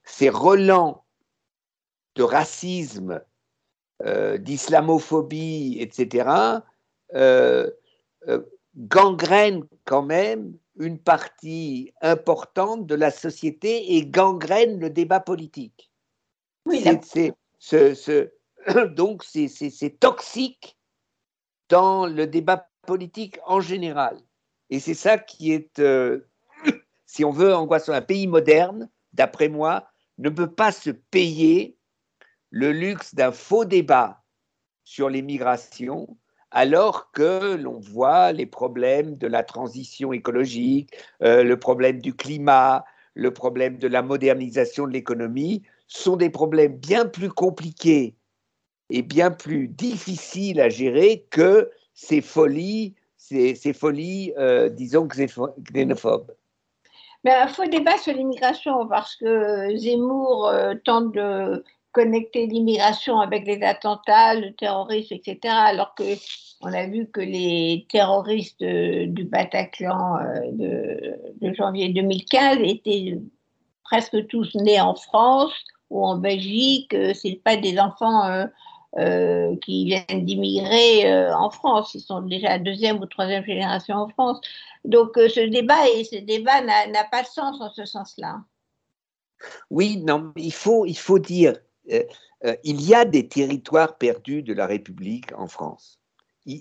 [0.04, 1.04] ces relents
[2.14, 3.20] de racisme,
[4.38, 6.60] d'islamophobie, etc.,
[8.76, 15.90] gangrènent quand même une partie importante de la société et gangrène le débat politique.
[16.64, 18.30] Oui, c'est, ce,
[18.94, 20.76] donc c'est toxique
[21.68, 24.18] dans le débat politique en général.
[24.70, 26.26] Et c'est ça qui est, euh,
[27.06, 27.92] si on veut, angoissant.
[27.92, 31.76] Un pays moderne, d'après moi, ne peut pas se payer
[32.50, 34.22] le luxe d'un faux débat
[34.84, 36.16] sur l'immigration
[36.50, 42.86] alors que l'on voit les problèmes de la transition écologique, euh, le problème du climat,
[43.12, 48.17] le problème de la modernisation de l'économie, sont des problèmes bien plus compliqués
[48.90, 56.32] et bien plus difficiles à gérer que ces folies, ces, folies, euh, disons, xénophobes.
[57.24, 63.46] Mais un faux débat sur l'immigration, parce que Zemmour euh, tente de connecter l'immigration avec
[63.46, 65.38] les attentats, le terrorisme, etc.
[65.52, 66.04] Alors que
[66.60, 73.18] on a vu que les terroristes du Bataclan euh, de, janvier 2015 étaient
[73.84, 75.52] presque tous nés en France
[75.90, 76.92] ou en Belgique.
[76.94, 78.46] Euh, c'est pas des enfants euh,
[78.96, 81.94] qui viennent d'immigrer en France.
[81.94, 84.40] Ils sont déjà deuxième ou troisième génération en France.
[84.84, 88.40] Donc ce débat et ce débat n'a pas de sens en ce sens-là.
[89.70, 91.58] Oui, non, il faut, il faut dire
[91.90, 92.02] euh,
[92.44, 95.98] euh, il y a des territoires perdus de la République en France.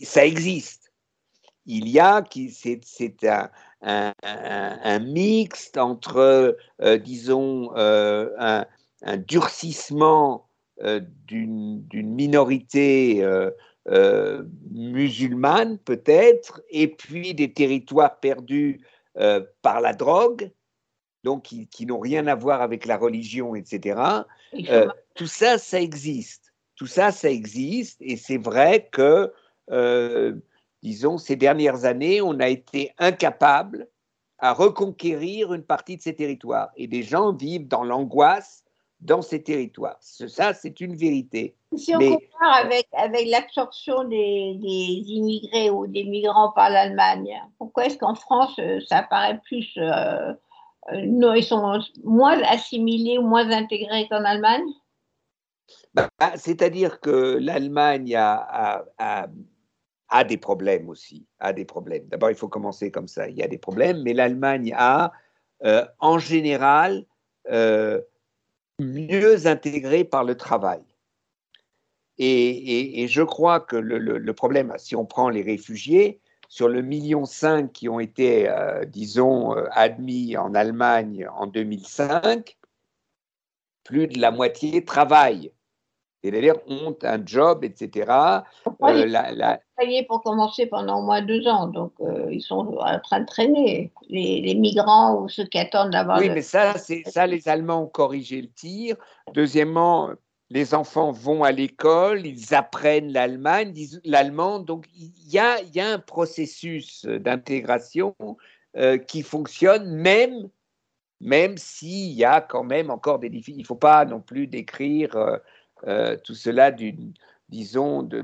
[0.04, 0.92] ça existe.
[1.66, 3.50] Il y a, c'est un,
[3.82, 8.66] un, un, mixte entre, euh, disons, un,
[9.18, 10.47] durcissement
[11.26, 13.26] d'une minorité
[14.72, 18.82] musulmane peut-être, et puis des territoires perdus
[19.62, 20.52] par la drogue,
[21.28, 24.00] donc qui, n'ont rien à voir avec la religion, etc.
[24.70, 26.54] Euh, tout ça, ça existe.
[26.76, 27.98] Tout ça, ça existe.
[28.02, 29.34] Et c'est vrai que,
[29.72, 30.36] euh,
[30.84, 33.90] disons, ces dernières années, on a été incapable
[34.38, 36.70] à reconquérir une partie de ces territoires.
[36.78, 38.64] Et des gens vivent dans l'angoisse
[39.00, 39.98] dans ces territoires.
[40.00, 41.56] Ça, c'est une vérité.
[41.76, 47.86] Si on compare avec, avec l'absorption des, des, immigrés ou des migrants par l'Allemagne, pourquoi
[47.86, 50.34] est-ce qu'en France, euh, ça paraît plus euh,
[50.94, 54.66] non, ils sont moins assimilés ou moins intégrés qu'en Allemagne?
[55.94, 58.86] Bah, C'est-à-dire que l'Allemagne a,
[60.10, 62.08] a, des problèmes aussi, a des problèmes.
[62.08, 63.28] D'abord, il faut commencer comme ça.
[63.28, 65.12] Il y a des problèmes, mais l'Allemagne a,
[65.66, 67.06] euh, en général,
[67.52, 68.02] euh,
[68.80, 70.82] mieux intégré par le travail.
[72.20, 77.26] Et, je crois que le, le, problème, si on prend les réfugiés, sur le million
[77.26, 82.58] cinq qui ont été, euh, disons, euh, admis en Allemagne en 2005,
[83.84, 85.52] plus de la moitié travaillent.
[86.24, 88.12] C'est-à-dire ont un job, etc.
[88.84, 89.60] Euh, la,
[90.08, 91.94] pour commencer pendant au moins deux ans, donc
[92.32, 96.20] ils sont en train de traîner, les, migrants ou ceux qui attendent d'avoir.
[96.20, 96.74] Oui, mais ça,
[97.06, 98.96] ça, les Allemands ont corrigé le tir.
[99.34, 100.10] Deuxièmement,
[100.50, 103.74] les enfants vont à l'école, ils apprennent l'Allemagne,
[104.06, 104.60] l'allemand.
[104.60, 108.16] Donc, il y a, un processus d'intégration
[108.78, 110.50] euh, qui fonctionne, même,
[111.20, 113.60] même s'il y a quand même encore des difficultés.
[113.60, 115.16] Il ne faut pas non plus décrire
[115.86, 116.72] euh, euh, tout cela
[117.50, 118.24] disons, de,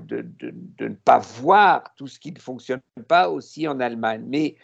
[0.80, 4.24] ne pas voir tout ce qui ne fonctionne pas aussi en Allemagne.
[4.28, 4.56] Mais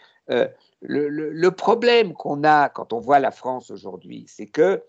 [0.80, 4.82] le, problème qu'on a quand on voit la France aujourd'hui, c'est que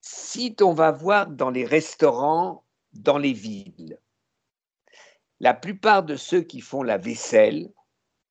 [0.00, 3.98] si on va voir dans les restaurants, dans les villes,
[5.40, 7.70] la plupart de ceux qui font la vaisselle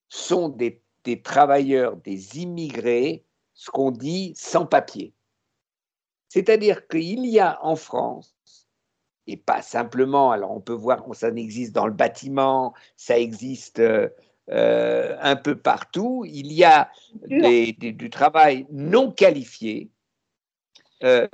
[0.09, 0.81] sont des,
[1.23, 5.13] travailleurs, des immigrés, ce qu'on dit sans papier.
[6.33, 8.35] C'est-à-dire qu'il y a en France,
[9.27, 13.79] et pas simplement, alors on peut voir que ça existe dans le bâtiment, ça existe
[13.79, 16.89] euh, un peu partout, il y a
[17.27, 19.89] du travail non qualifié.
[21.03, 21.27] Euh,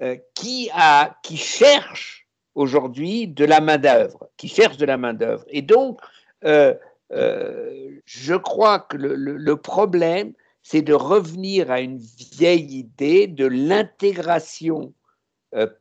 [0.00, 5.44] euh, qui, a, qui cherche aujourd'hui de la main-d'œuvre, qui cherche de la main-d'œuvre.
[5.48, 6.00] Et donc,
[6.44, 6.74] euh,
[7.12, 14.92] euh, je crois que le, problème, c'est de revenir à une vieille idée de l'intégration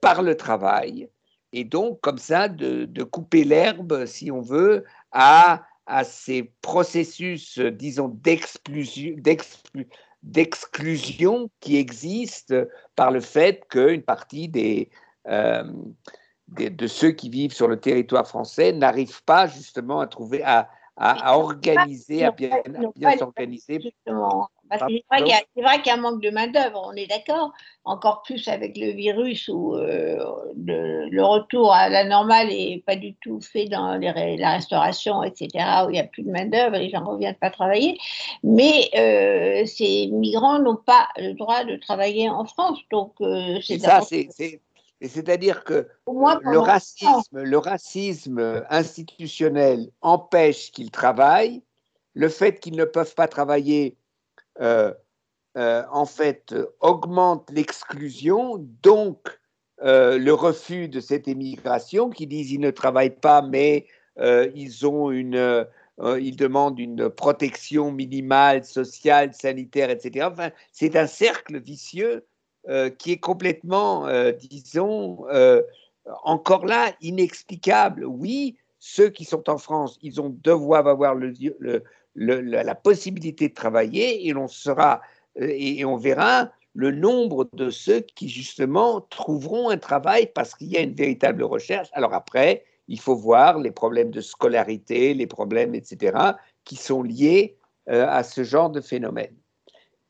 [0.02, 1.10] par le travail,
[1.54, 7.60] et donc comme ça de, de couper l'herbe, si on veut, à, à ces processus,
[7.60, 9.16] disons, d'exclusion
[10.24, 12.54] d'exclusion qui existe
[12.96, 14.90] par le fait qu'une partie des,
[15.28, 15.64] euh,
[16.48, 21.38] de ceux qui vivent sur le territoire français n'arrivent pas justement à trouver, à, à,
[21.38, 22.52] organiser, à bien,
[23.18, 23.96] s'organiser.
[24.72, 27.52] Parce que c'est vrai qu'il y, a un manque de main-d'œuvre, on est d'accord.
[27.84, 30.18] Encore plus avec le virus où euh,
[30.56, 35.50] le, retour à la normale n'est pas du tout fait dans la restauration, etc.,
[35.86, 37.98] où il n'y a plus de main-d'œuvre, les gens ne reviennent pas travailler.
[38.44, 42.80] Mais euh, ces migrants n'ont pas le droit de travailler en France.
[42.92, 44.30] Donc, euh, c'est ça, c'est.
[45.04, 51.64] C'est-à-dire que le racisme, le racisme institutionnel empêche qu'ils travaillent.
[52.14, 53.98] Le fait qu'ils ne peuvent pas travailler
[54.60, 54.94] euh,
[55.58, 59.40] euh, en fait, augmente l'exclusion, donc
[59.82, 63.88] euh, le refus de cette émigration, qui disent qu'ils ne travaillent pas, mais
[64.54, 65.66] ils ont une,
[66.00, 70.28] ils demandent une protection minimale, sociale, sanitaire, etc.
[70.32, 72.26] Enfin, c'est un cercle vicieux
[73.00, 75.26] qui est complètement, disons,
[76.24, 78.06] encore là, inexplicable.
[78.06, 81.34] Oui, ceux qui sont en France, ils ont doivent avoir le,
[82.16, 85.02] la, possibilité de travailler et on sera
[85.40, 90.68] euh, et, on verra le nombre de ceux qui justement trouveront un travail parce qu'il
[90.68, 91.90] y a une véritable recherche.
[91.94, 96.18] Alors après, il faut voir les problèmes de scolarité, les problèmes, etc.,
[96.64, 97.58] qui sont liés
[97.90, 99.36] euh, à ce genre de phénomène.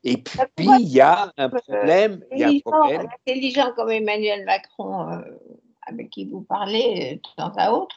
[0.04, 0.40] Et puis,
[0.80, 2.24] il y a un problème.
[2.32, 3.08] Il y a un problème.
[3.26, 5.20] Intelligent comme Emmanuel Macron, euh,
[5.86, 7.96] avec qui vous parlez de temps à autre,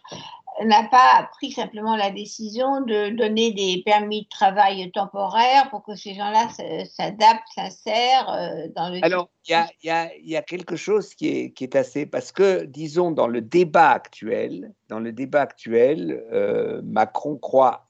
[0.64, 5.96] n'a pas pris simplement la décision de donner des permis de travail temporaires pour que
[5.96, 6.48] ces gens-là
[6.86, 9.00] s'adaptent, s'insèrent euh, dans le.
[9.04, 12.06] Alors, il y, y a, quelque chose qui est, qui est, assez.
[12.06, 17.90] Parce que, disons, dans le débat actuel, dans le débat actuel, euh, Macron croit,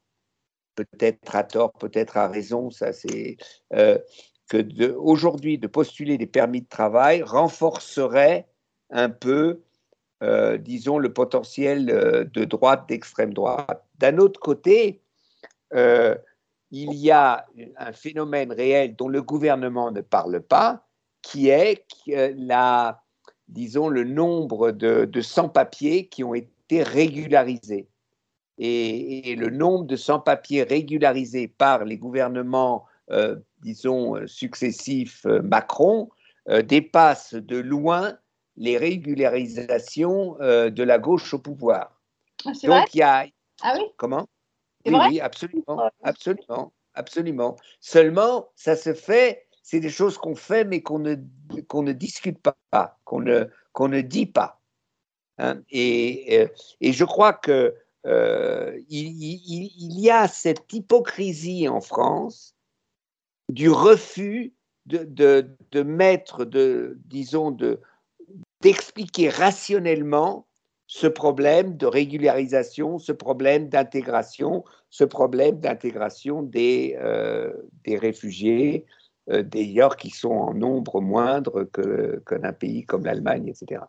[0.76, 3.38] peut-être à tort, peut-être à raison, ça c'est.
[3.74, 4.00] Euh,
[4.48, 8.48] que aujourd'hui, de postuler des permis de travail renforcerait
[8.92, 9.64] un peu
[10.24, 13.84] euh, disons, le potentiel euh, de droite, d'extrême droite.
[14.00, 15.02] D'un autre côté,
[15.74, 16.16] euh,
[16.72, 17.46] il y a
[17.78, 20.88] un phénomène réel dont le gouvernement ne parle pas,
[21.22, 23.02] qui est la,
[23.50, 27.90] disons, le nombre de, sans-papiers qui ont été régularisés.
[28.58, 32.86] Et, le nombre de sans-papiers régularisés par les gouvernements,
[33.62, 36.10] disons, successifs Macron
[36.64, 38.18] dépasse de loin
[38.58, 42.02] les régularisations euh, de la gauche au pouvoir.
[42.46, 43.26] Ah, Donc il y a
[43.62, 43.86] ah oui?
[43.98, 44.28] Comment?
[44.86, 47.56] Oui, absolument, absolument, absolument.
[47.80, 51.16] Seulement, ça se fait, c'est des choses qu'on fait mais qu'on ne
[51.68, 54.62] qu'on ne discute pas, qu'on ne qu'on ne dit pas.
[55.38, 55.62] Hein.
[55.70, 56.48] Et, euh,
[56.82, 62.56] et, je crois que euh, il, il, il, y a cette hypocrisie en France
[63.50, 64.54] du refus
[64.86, 67.82] de, de, de mettre, de, disons, de,
[68.62, 70.48] d'expliquer rationnellement
[70.88, 77.52] ce problème de régularisation, ce problème d'intégration, ce problème d'intégration des, euh,
[77.84, 78.86] des réfugiés,
[79.28, 83.82] d'ailleurs qui sont en nombre moindre que, qu'un pays comme l'Allemagne, etc.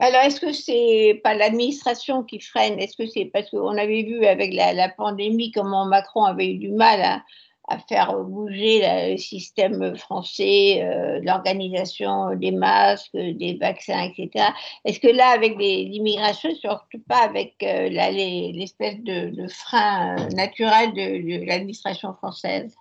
[0.00, 2.78] Alors, est-ce que c'est pas l'administration qui freine?
[2.80, 6.58] Est-ce que c'est parce qu'on avait vu avec la, la, pandémie comment Macron avait eu
[6.58, 7.22] du mal à,
[7.68, 14.46] à faire bouger le système français, euh, l'organisation des masques, des vaccins, etc.
[14.84, 21.46] Est-ce que là, avec l'immigration, surtout pas avec euh, l'espèce de, frein euh, naturel de,
[21.46, 22.74] l'administration française?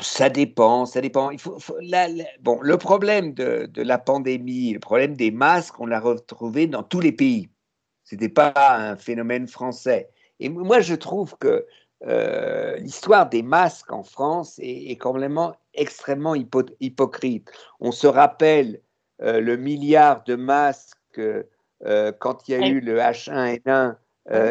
[0.00, 1.30] Ça dépend, ça dépend.
[1.30, 1.58] Il faut,
[2.40, 6.82] bon, le problème de, de, la pandémie, le problème des masques, on l'a retrouvé dans
[6.82, 7.48] tous les pays.
[8.02, 10.10] Ce n'était pas un phénomène français.
[10.40, 11.64] Et moi, je trouve que
[12.06, 17.50] euh, l'histoire des masques en France est, complètement extrêmement hypocrite.
[17.80, 18.80] On se rappelle
[19.22, 23.96] euh, le milliard de masques euh, quand il y a eu le H1N1,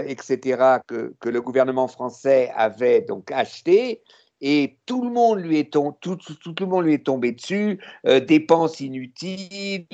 [0.05, 4.01] etc., que, que, le gouvernement français avait donc acheté.
[4.41, 7.79] Et tout le monde lui est, tout, tout, tout le monde lui est tombé dessus,
[8.27, 9.87] dépenses inutiles,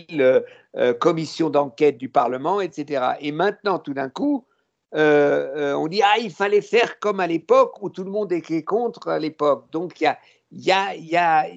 [1.00, 3.12] commission d'enquête du Parlement, etc.
[3.20, 4.48] Et maintenant, tout d'un coup,
[4.96, 8.32] euh, euh, on dit ah il fallait faire comme à l'époque où tout le monde
[8.32, 9.72] était contre à l'époque.
[9.72, 10.20] Donc il y a,
[10.52, 11.48] y, a, y a,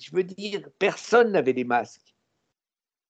[0.00, 2.14] je veux dire, personne n'avait des masques.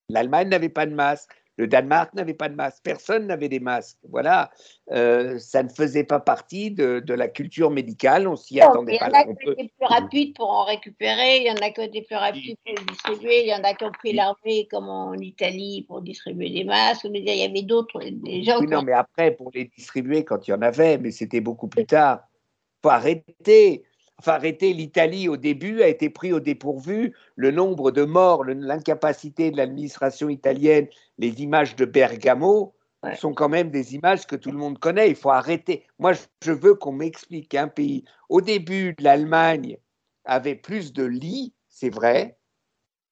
[0.08, 1.32] L'Allemagne n'avait pas de masque.
[1.56, 3.98] Le Danemark n'avait pas de masque, personne n'avait des masques.
[4.10, 4.50] Voilà,
[4.92, 9.08] euh, ça ne faisait pas partie de, la culture médicale, on s'y attendait pas.
[9.08, 11.54] Il y en a qui ont été plus rapides pour en récupérer, il y en
[11.54, 14.12] a qui ont été plus rapides pour distribuer, il y en a qui ont pris
[14.12, 17.06] l'armée comme en Italie pour distribuer des masques.
[17.10, 18.60] il y avait d'autres gens.
[18.60, 21.68] Oui, non, mais après, pour les distribuer quand il y en avait, mais c'était beaucoup
[21.68, 22.20] plus tard.
[22.30, 23.84] Il faut arrêter
[24.18, 27.14] enfin arrêter l'Italie au début a été pris au dépourvu.
[27.36, 30.88] Le nombre de morts, l'incapacité de l'administration italienne,
[31.18, 32.74] les images de Bergamo,
[33.14, 35.08] sont quand même des images que tout le monde connaît.
[35.08, 35.84] Il faut arrêter.
[35.98, 36.12] Moi,
[36.42, 39.78] je veux qu'on m'explique qu'un pays, au début, l'Allemagne
[40.24, 42.36] avait plus de lits, c'est vrai,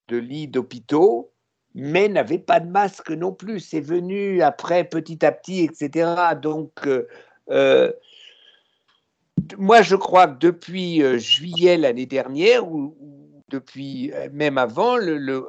[0.09, 1.33] de lits d'hôpitaux,
[1.75, 3.61] mais n'avait pas de masque non plus.
[3.61, 6.13] C'est venu après, petit à petit, etc.
[6.41, 7.07] Donc, euh,
[7.51, 7.93] euh,
[9.59, 12.97] moi, je crois que depuis euh, juillet l'année dernière, ou,
[13.51, 14.97] depuis même avant,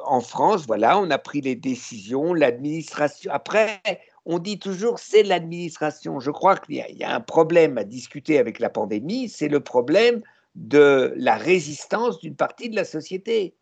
[0.06, 3.32] en France, voilà, on a pris les décisions, l'administration.
[3.34, 3.82] Après,
[4.26, 6.20] on dit toujours c'est l'administration.
[6.20, 10.22] Je crois qu'il y, a un problème à discuter avec la pandémie, c'est le problème
[10.56, 13.56] de la résistance d'une partie de la société.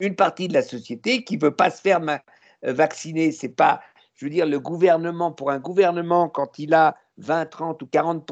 [0.00, 3.32] Une partie de la société qui ne veut pas se faire euh, vacciner.
[3.32, 3.80] C'est pas,
[4.14, 8.26] je veux dire, le gouvernement, pour un gouvernement, quand il a 20, 30 ou 40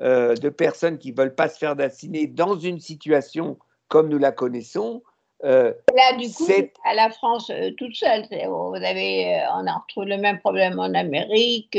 [0.00, 4.18] euh, de personnes qui ne veulent pas se faire vacciner dans une situation comme nous
[4.18, 5.02] la connaissons,
[5.44, 6.46] euh, Là, du coup,
[6.84, 8.24] à la France toute seule.
[8.30, 11.78] Vous avez, on a retrouvé le même problème en Amérique,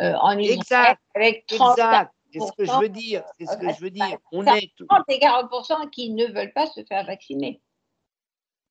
[0.00, 1.78] en Israël, avec 30,
[2.34, 3.22] c'est ce que je veux dire.
[3.38, 4.18] C'est ce que je veux dire.
[4.32, 7.60] On est 30 et 40 qui ne veulent pas se faire vacciner.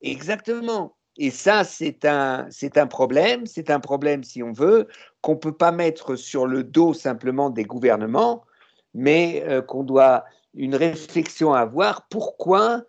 [0.02, 0.96] Exactement.
[1.18, 3.46] Et ça, c'est un, c'est un problème.
[3.46, 4.88] C'est un problème, si on veut,
[5.22, 8.44] qu'on ne peut pas mettre sur le dos simplement des gouvernements,
[8.94, 12.08] mais euh, qu'on doit une réflexion à avoir.
[12.10, 12.84] Pourquoi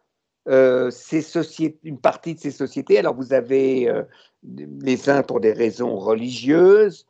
[0.49, 4.03] euh, ces sociétés, une partie de ces sociétés, alors vous avez euh,
[4.43, 7.07] les uns pour des raisons religieuses,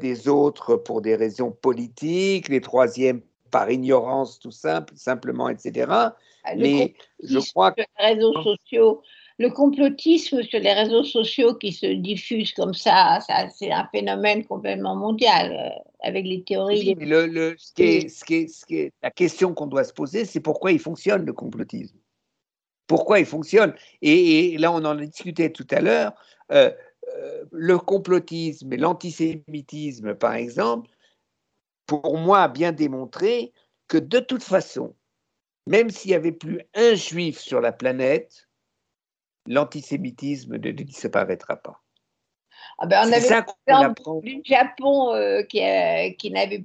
[0.00, 3.20] des autres pour des raisons politiques, les troisièmes
[3.52, 5.86] par ignorance tout simple, simplement, etc.
[5.88, 7.82] Ah, Mais je crois que...
[7.82, 9.02] les réseaux sociaux,
[9.38, 14.44] le complotisme sur les réseaux sociaux qui se diffuse comme ça, ça c'est un phénomène
[14.44, 16.94] complètement mondial euh, avec les théories.
[16.94, 19.84] le, le, ce qui est, ce qui est, ce qui est, la question qu'on doit
[19.84, 21.96] se poser, c'est pourquoi il fonctionne le complotisme?
[22.86, 23.74] Pourquoi il fonctionne?
[24.02, 26.12] Et, là, on en a discuté tout à l'heure.
[26.50, 26.70] Euh,
[27.16, 30.90] euh, le complotisme et l'antisémitisme, par exemple,
[31.86, 33.52] pour moi, a bien démontré
[33.88, 34.94] que de toute façon,
[35.66, 38.48] même s'il n'y avait plus un juif sur la planète,
[39.46, 41.80] l'antisémitisme ne disparaîtra pas.
[42.78, 45.60] Ah ben on avait ça le Japon euh, qui,
[46.18, 46.64] qui n'avait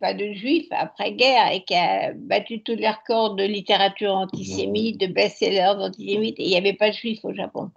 [0.00, 5.06] pas de juifs après-guerre et qui a battu tous les records de littérature antisémite, de
[5.06, 7.70] best-sellers antisémites, et il n'y avait pas de juifs au Japon.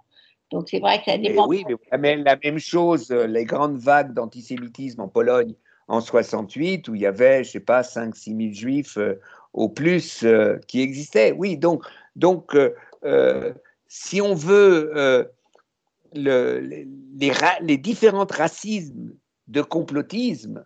[0.50, 1.46] Donc c'est vrai que ça dépend.
[1.46, 1.64] oui,
[1.98, 5.54] mais la même chose, euh, les grandes vagues d'antisémitisme en Pologne
[5.88, 9.20] en 68, où il y avait, je ne sais pas, 5-6 000 juifs euh,
[9.52, 11.32] au plus euh, qui existaient.
[11.32, 11.84] Oui, donc,
[12.16, 12.56] donc
[13.90, 15.28] si on veut
[16.14, 16.86] le, les,
[17.60, 19.12] les, différents racismes
[19.48, 20.64] de complotisme,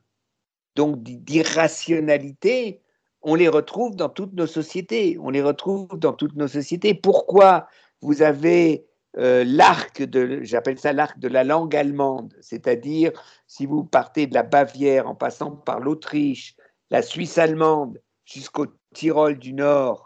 [0.76, 2.82] donc d'irrationalité,
[3.22, 5.16] on les retrouve dans toutes nos sociétés.
[5.20, 6.94] On les retrouve dans toutes nos sociétés.
[6.94, 7.66] Pourquoi
[8.02, 13.12] vous avez euh, l'arc de, j'appelle ça l'arc de la langue allemande, c'est-à-dire
[13.46, 16.56] si vous partez de la Bavière en passant par l'Autriche,
[16.90, 20.03] la Suisse allemande jusqu'au Tyrol du Nord,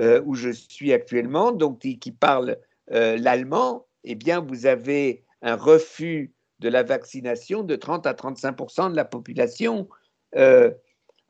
[0.00, 2.56] euh, où je suis actuellement, donc qui, parle
[2.92, 8.90] euh, l'allemand, eh bien vous avez un refus de la vaccination de 30 à 35%
[8.90, 9.88] de la population.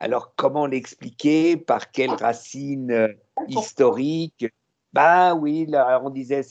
[0.00, 1.56] alors comment l'expliquer?
[1.56, 3.14] Par quelle racine
[3.48, 4.46] historique?
[4.92, 5.68] Bah oui,
[6.02, 6.42] on disait,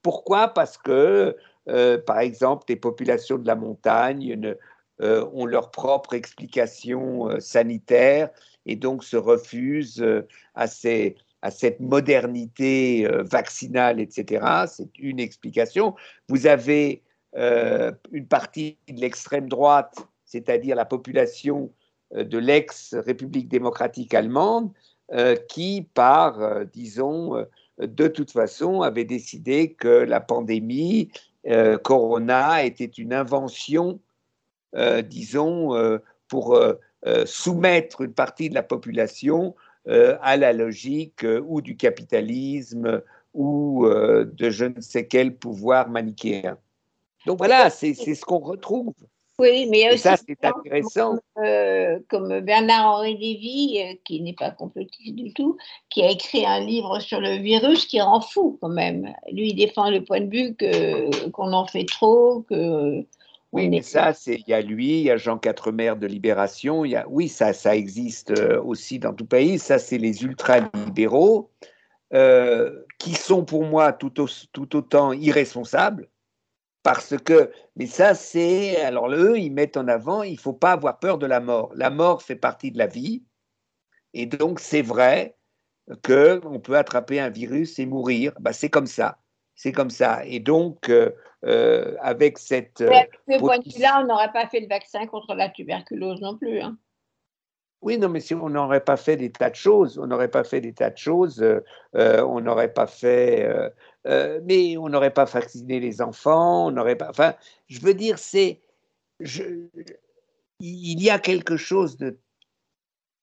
[0.00, 0.48] pourquoi?
[0.48, 1.36] Parce que,
[1.68, 4.56] euh, par exemple, les populations de la montagne
[5.00, 8.30] euh, ont leur propre explication euh, sanitaire
[8.64, 10.04] et donc se refusent
[10.54, 10.66] à,
[11.42, 14.46] à cette modernité vaccinale, etc.
[14.68, 15.94] C'est une explication.
[16.28, 17.02] Vous avez
[17.34, 21.72] une partie de l'extrême droite, c'est-à-dire la population
[22.14, 24.70] de l'ex-République démocratique allemande,
[25.48, 27.44] qui, par, disons,
[27.78, 31.10] de toute façon, avait décidé que la pandémie
[31.46, 34.00] euh, Corona était une invention,
[34.76, 36.58] euh, disons, euh, pour
[37.26, 39.56] soumettre une partie de la population
[39.86, 43.02] à la logique ou du capitalisme
[43.34, 46.56] ou de je ne sais quel pouvoir manichéen.
[47.26, 48.94] Donc voilà, c'est ce qu'on retrouve.
[49.38, 51.16] Oui, mais aussi ça, c'est intéressant.
[51.38, 55.56] Euh, comme, Bernard-Henri Lévy, euh, qui n'est pas complotiste du tout,
[55.88, 59.12] qui a écrit un livre sur le virus qui rend fou quand même.
[59.32, 60.56] Lui, il défend le point de vue
[61.32, 63.04] qu'on en fait trop, que.
[63.52, 66.92] Oui, mais ça, il y a lui, il y a Jean Quatremer de Libération, il
[66.92, 69.58] y a, oui, ça, ça existe euh, aussi dans tout pays.
[69.58, 71.50] Ça, c'est les ultra-libéraux
[72.98, 74.12] qui sont pour moi tout,
[74.52, 76.08] tout autant irresponsables
[76.82, 80.72] parce que, mais ça c'est, alors eux, ils mettent en avant, il ne faut pas
[80.72, 81.72] avoir peur de la mort.
[81.74, 83.24] La mort fait partie de la vie,
[84.14, 85.36] et donc c'est vrai
[86.04, 89.21] qu'on peut attraper un virus et mourir, bah, c'est comme ça.
[89.54, 90.24] C'est comme ça.
[90.24, 90.90] Et donc,
[91.42, 92.80] avec cette.
[92.80, 96.36] à ce point de vue-là, on n'aurait pas fait le vaccin contre la tuberculose non
[96.36, 96.60] plus.
[96.60, 96.76] Hein.
[97.82, 100.44] Oui, non, mais si on n'aurait pas fait des tas de choses, on n'aurait pas
[100.44, 101.44] fait des tas de choses,
[101.94, 103.48] on n'aurait pas fait,
[104.04, 107.10] mais on n'aurait pas vacciné les enfants, on n'aurait pas.
[107.10, 107.34] Enfin,
[107.66, 108.60] je veux dire, c'est,
[110.62, 112.18] il y a quelque chose de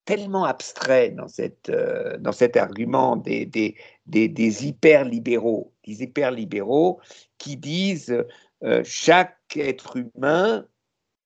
[0.06, 3.76] tellement abstrait dans, cette, euh, dans cet argument des, des,
[4.08, 7.00] des, hyper-libéraux, des hyper-libéraux
[7.38, 8.26] qui disent
[8.64, 10.66] euh, chaque être humain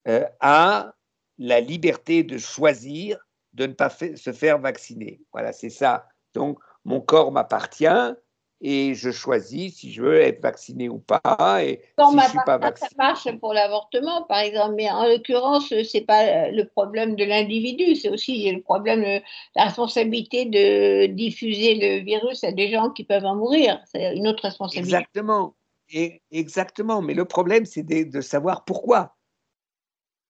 [0.07, 0.93] euh, a
[1.37, 3.17] la liberté de choisir
[3.53, 5.21] de ne pas se faire vacciner.
[5.31, 6.07] Voilà, c'est ça.
[6.33, 8.15] Donc, mon corps m'appartient,
[8.61, 11.63] et je choisis si je veux être vacciné ou pas.
[11.63, 12.89] Et si je suis pas vacciné.
[12.89, 17.25] Ça marche pour l'avortement, par exemple, mais en l'occurrence, ce n'est pas le problème de
[17.25, 19.21] l'individu, c'est aussi le problème
[19.55, 23.79] la responsabilité de diffuser le virus à des gens qui peuvent en mourir.
[23.91, 24.95] C'est une autre responsabilité.
[24.95, 25.55] Exactement.
[25.89, 27.01] Et, exactement.
[27.01, 29.15] Mais le problème, c'est de, savoir pourquoi.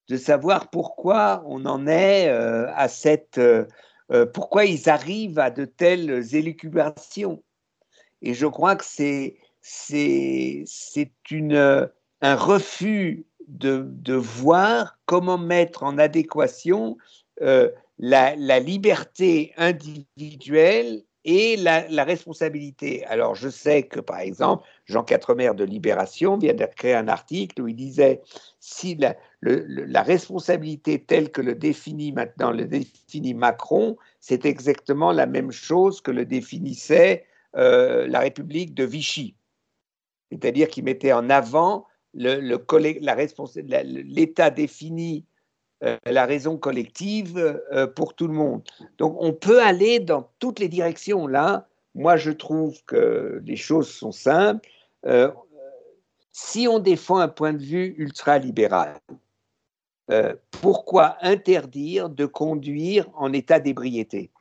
[0.10, 3.38] De savoir pourquoi on en est euh, à cette.
[3.38, 3.66] Euh,
[4.12, 7.42] euh, pourquoi ils arrivent à de telles élucubrations.
[8.24, 11.90] Et je crois que c'est, c'est, c'est une,
[12.22, 16.98] un refus de, de, voir comment mettre en adéquation
[17.42, 17.70] euh,
[18.00, 23.06] la, liberté individuelle et la, responsabilité.
[23.06, 27.62] Alors, je sais que, par exemple, Jean Quatremer de Libération vient de créer un article
[27.62, 28.22] où il disait
[28.62, 35.26] si la, la responsabilité telle que le définit maintenant, le définit Macron, c'est exactement la
[35.26, 37.26] même chose que le définissait
[37.56, 39.36] euh, la République de Vichy,
[40.32, 42.40] c'est-à-dire qu'il mettait en avant le,
[44.06, 45.26] l'État définit
[45.84, 47.38] euh, la raison collective
[47.72, 48.64] euh, pour tout le monde.
[48.98, 51.28] Donc on peut aller dans toutes les directions.
[51.28, 54.68] Là, moi je trouve que les choses sont simples.
[56.32, 59.00] si on défend un point de vue ultra-libéral,
[60.62, 64.32] pourquoi interdire de conduire en état d'ébriété?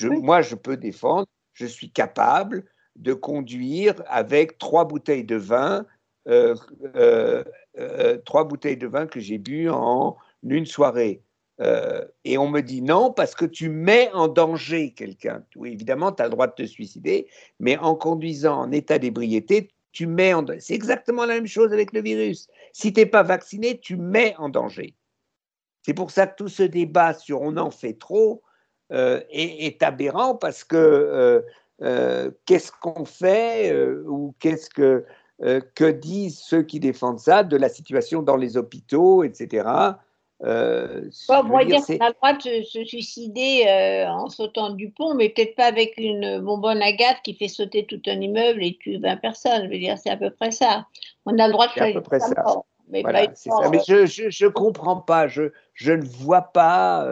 [0.00, 1.26] Moi, je peux défendre
[1.60, 2.64] je suis capable
[2.96, 5.86] de conduire avec trois bouteilles de vin,
[6.26, 6.54] euh,
[6.96, 7.44] euh,
[7.78, 11.22] euh, trois bouteilles de vin que j'ai bu en une soirée.
[12.24, 15.44] et on me dit non parce que tu mets en danger quelqu'un.
[15.56, 19.68] Oui, évidemment, tu as le droit de te suicider, mais en conduisant en état d'ébriété,
[19.92, 20.60] tu mets en danger.
[20.60, 22.48] C'est exactement la même chose avec le virus.
[22.72, 24.94] Si tu n'es pas vacciné, tu mets en danger.
[25.82, 28.42] C'est pour ça que tout ce débat sur on en fait trop,
[28.92, 31.42] euh, est, aberrant parce que euh,
[31.82, 33.72] euh, qu'est-ce qu'on fait
[34.06, 35.04] ou qu'est-ce que,
[35.74, 39.68] que disent ceux qui défendent ça de la situation dans les hôpitaux, etc.
[40.42, 43.64] Euh, on pourrait dire, qu'on a le droit de se, suicider
[44.08, 47.86] en sautant du pont, mais peut-être pas avec une bonbonne à gaz qui fait sauter
[47.86, 49.66] tout un immeuble et tue 20 personnes.
[49.66, 50.86] Je veux dire, c'est à peu près ça.
[51.26, 52.34] On a le droit de faire à peu près ça.
[52.88, 53.28] mais, mais
[53.86, 57.06] je ne comprends pas, je, je ne vois pas.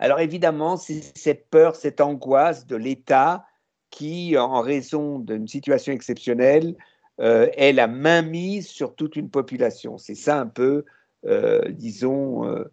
[0.00, 3.44] Alors évidemment, c'est cette peur, cette angoisse de l'État
[3.90, 6.74] qui, en raison d'une situation exceptionnelle,
[7.20, 9.98] euh, est la main mise sur toute une population.
[9.98, 10.86] C'est ça un peu,
[11.26, 12.64] euh, disons, euh,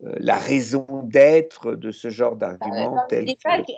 [0.00, 2.96] la raison d'être de ce genre d'argument.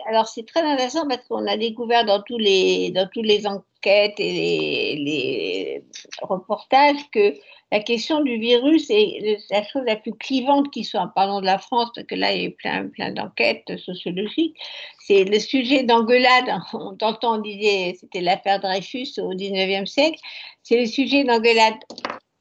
[0.07, 4.19] Alors c'est très intéressant parce qu'on a découvert dans tous les, dans toutes les enquêtes
[4.19, 5.85] et les
[6.21, 7.33] reportages que
[7.71, 11.45] la question du virus est la chose la plus clivante qui soit, en parlant de
[11.45, 14.57] la France, parce que là, il y a plein, plein d'enquêtes sociologiques.
[14.99, 16.45] C'est le sujet d'engueulade.
[16.73, 20.19] On t'entend, on disait, c'était l'affaire Dreyfus au 19e siècle.
[20.63, 21.75] C'est le sujet d'engueulade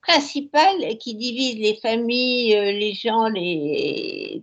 [0.09, 3.27] principale qui divise les familles, euh, les gens,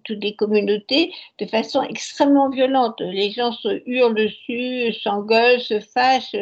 [0.03, 3.01] toutes les communautés de façon extrêmement violente.
[3.01, 6.35] Les gens se hurlent dessus, s'engueulent, se fâchent.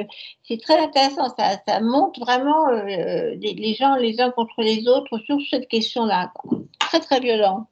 [0.46, 1.34] C'est très intéressant.
[1.38, 6.34] Ça, montre vraiment euh, les, gens les uns contre les autres sur cette question-là.
[6.80, 7.68] Très, très violent.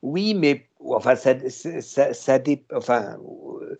[0.00, 2.38] Oui, mais enfin, ça, ça, ça
[2.72, 3.18] enfin,
[3.60, 3.78] euh,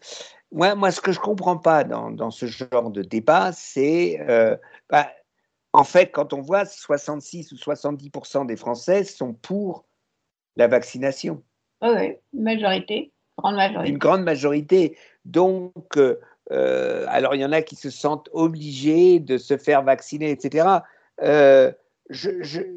[0.53, 4.21] moi, moi, ce que je comprends pas dans, ce genre de débat, c'est
[4.91, 5.09] bah,
[5.77, 9.85] en fait, quand on voit 66 ou 70% des Français sont pour
[10.57, 11.43] la vaccination.
[11.83, 13.91] Oui, une majorité, grande majorité.
[13.91, 14.97] Une grande majorité.
[15.27, 20.31] Donc, euh, alors il y en a qui se sentent obligés de se faire vacciner,
[20.31, 20.67] etc.
[21.23, 21.71] Euh,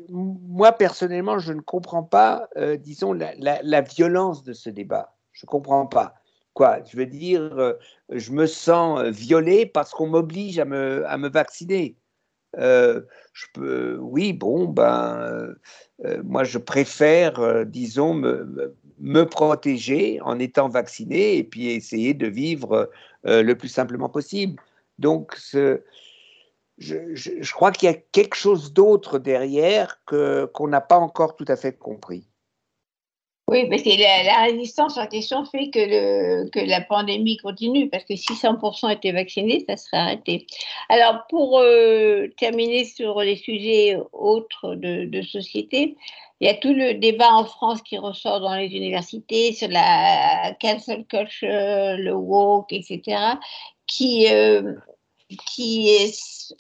[0.10, 5.16] moi, personnellement, je ne comprends pas, euh, disons, la, violence de ce débat.
[5.32, 6.16] Je ne comprends pas.
[6.54, 6.84] Quoi?
[6.84, 7.78] Je veux dire,
[8.10, 11.96] je me sens violé parce qu'on m'oblige à me, à me vacciner.
[12.58, 13.02] Euh,
[13.34, 15.54] je peux, oui, bon, ben, euh,
[16.06, 22.90] euh, moi, je préfère, disons, me, protéger en étant vacciné et puis essayer de vivre
[23.24, 24.62] le plus simplement possible.
[24.98, 25.82] Donc, ce,
[26.78, 31.46] je, crois qu'il y a quelque chose d'autre derrière que, qu'on n'a pas encore tout
[31.48, 32.29] à fait compris.
[33.52, 38.34] Oui, parce que la, résistance en question fait que, la pandémie continue, parce que si
[38.34, 40.46] 100% étaient vaccinés, ça serait arrêté.
[40.88, 45.98] Alors, pour euh, terminer sur les sujets autres de, de, société,
[46.40, 50.54] il y a tout le débat en France qui ressort dans les universités sur la
[50.62, 53.02] cancel culture, le woke, etc.,
[53.88, 54.76] qui, euh,
[55.38, 56.12] qui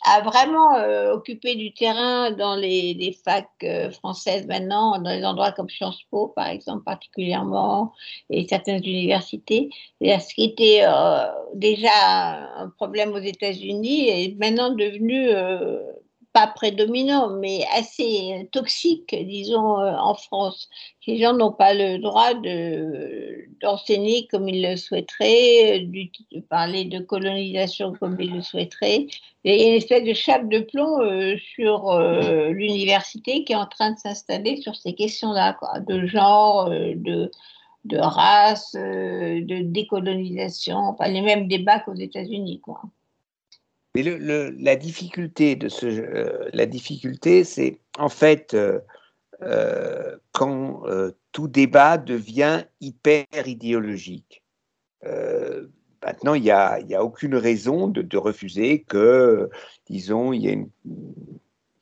[0.05, 5.26] a vraiment euh, occupé du terrain dans les, les facs euh, françaises maintenant, dans les
[5.26, 7.93] endroits comme Sciences Po, par exemple, particulièrement,
[8.30, 9.70] et certaines universités.
[10.01, 11.89] ce qui était euh, déjà
[12.57, 15.30] un problème aux États-Unis est maintenant devenu
[16.34, 20.69] pas prédominant, mais assez toxique, disons, euh, en France.
[21.07, 22.34] Les gens n'ont pas le droit
[23.61, 29.07] d'enseigner comme ils le souhaiteraient, de parler de colonisation comme ils le souhaiteraient.
[29.43, 33.55] Il y a une espèce de chape de plomb euh, sur euh, l'université qui est
[33.55, 35.57] en train de s'installer sur ces questions-là,
[35.88, 37.32] de genre, de,
[37.97, 42.61] race, de décolonisation, pas les mêmes débats qu'aux États-Unis.
[43.95, 48.79] Mais la difficulté de ce, euh, la difficulté, c'est en fait euh,
[49.41, 50.83] euh, quand
[51.31, 54.43] tout débat devient hyper idéologique.
[56.03, 59.49] maintenant, il n'y a, a, aucune raison de, refuser que,
[59.87, 60.65] disons, il y ait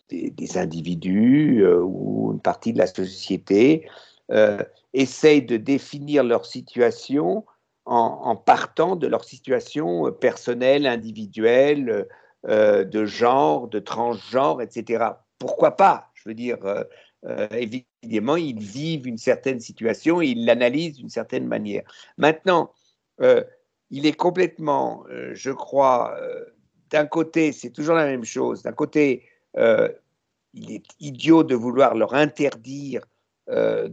[0.10, 3.88] des, des, individus ou une partie de la société
[4.93, 7.43] essayent de définir leur situation
[7.88, 12.08] en, partant de leur situation euh, personnelle, individuelle,
[12.48, 15.06] euh, de genre, de transgenre, etc.
[15.40, 16.12] Pourquoi pas?
[16.14, 16.58] Je veux dire,
[17.26, 21.84] euh, évidemment, ils vivent une certaine situation ils l'analysent d'une certaine manière.
[22.18, 22.72] Maintenant,
[23.90, 26.16] il est complètement, je crois,
[26.92, 28.62] d'un côté, c'est toujours la même chose.
[28.62, 33.02] D'un côté, il est idiot de vouloir leur interdire
[33.50, 33.88] euh,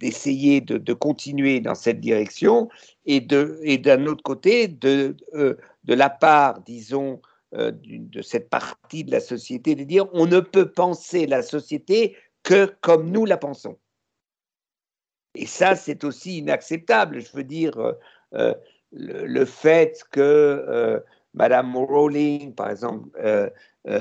[0.00, 2.68] d'essayer de, de, continuer dans cette direction
[3.06, 7.22] et d'un et autre côté, de, euh, de la part, disons,
[7.54, 12.16] euh, de cette partie de la société, de dire on ne peut penser la société
[12.42, 13.78] que comme nous la pensons.
[15.36, 17.20] Et ça, c'est aussi inacceptable.
[17.20, 17.94] Je veux dire,
[18.90, 21.00] le, fait que
[21.34, 23.08] Madame Rowling, par exemple,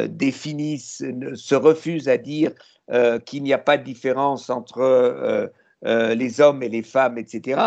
[0.09, 1.03] définisse,
[1.35, 2.51] se refuse à dire
[2.91, 5.47] euh, qu'il n'y a pas de différence entre euh,
[5.85, 7.61] euh, les hommes et les femmes, etc.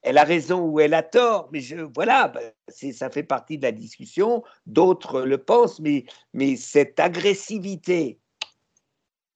[0.00, 1.60] Elle a raison ou elle a tort, mais
[1.94, 4.42] voilà, bah, ça fait partie de la discussion.
[4.64, 8.18] D'autres le pensent, mais cette agressivité,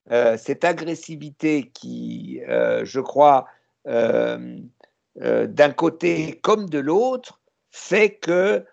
[0.09, 3.47] cette agressivité qui, je crois,
[3.85, 8.65] d'un côté comme de l'autre, fait que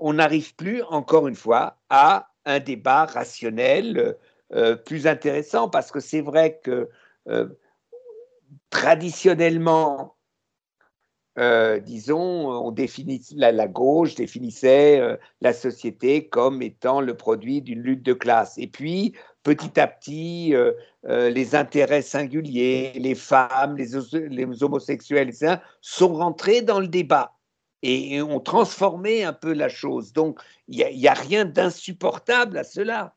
[0.00, 4.16] on n'arrive plus, encore une fois, à un débat rationnel
[4.54, 6.90] euh, plus intéressant parce que c'est vrai que
[7.28, 7.48] euh,
[8.68, 10.16] traditionnellement,
[11.38, 18.02] euh, disons, on définit, la, gauche définissait la société comme étant le produit d'une lutte
[18.02, 18.58] de classe.
[18.58, 20.54] Et puis, petit à petit,
[21.04, 23.92] les intérêts singuliers, les femmes, les,
[24.28, 27.32] les homosexuels, etc., sont rentrés dans le débat
[27.82, 30.12] et, ont transformé un peu la chose.
[30.12, 33.14] Donc, il n'y a, rien d'insupportable à cela.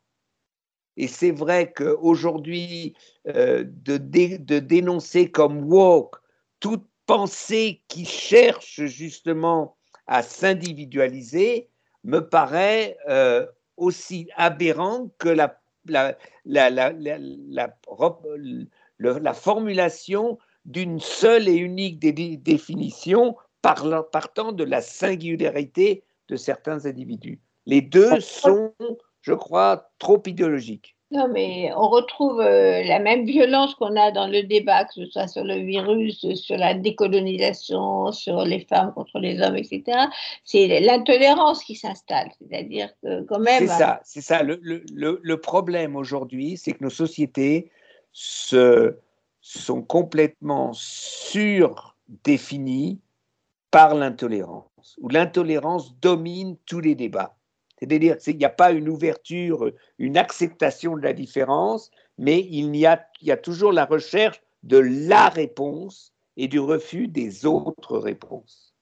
[0.96, 2.94] Et c'est vrai qu'aujourd'hui,
[3.28, 6.16] euh, de, dénoncer comme woke
[6.60, 11.68] toute pensée qui cherche justement à s'individualiser
[12.04, 13.46] me paraît euh,
[13.76, 15.54] aussi aberrant que la
[19.34, 23.36] formulation d'une seule et unique définition
[23.74, 27.40] partant de la singularité de certains individus.
[27.66, 28.72] Les deux sont
[29.26, 30.96] je crois, trop idéologique.
[31.10, 35.06] Non, mais on retrouve euh, la même violence qu'on a dans le débat, que ce
[35.06, 39.82] soit sur le virus, sur la décolonisation, sur les femmes contre les hommes, etc.
[40.44, 42.28] C'est l'intolérance qui s'installe.
[42.38, 43.66] C'est-à-dire que quand même.
[43.66, 44.44] C'est ça, c'est ça.
[44.44, 47.70] Le, le, le problème aujourd'hui, c'est que nos sociétés
[48.12, 48.96] se,
[49.40, 51.80] sont complètement surdéfinies
[53.70, 57.36] par l'intolérance, où l'intolérance domine tous les débats.
[57.78, 62.86] C'est-à-dire qu'il n'y a pas une ouverture, une acceptation de la différence, mais il y
[62.86, 67.98] a, il y a toujours la recherche de la réponse et du refus des autres
[67.98, 68.74] réponses.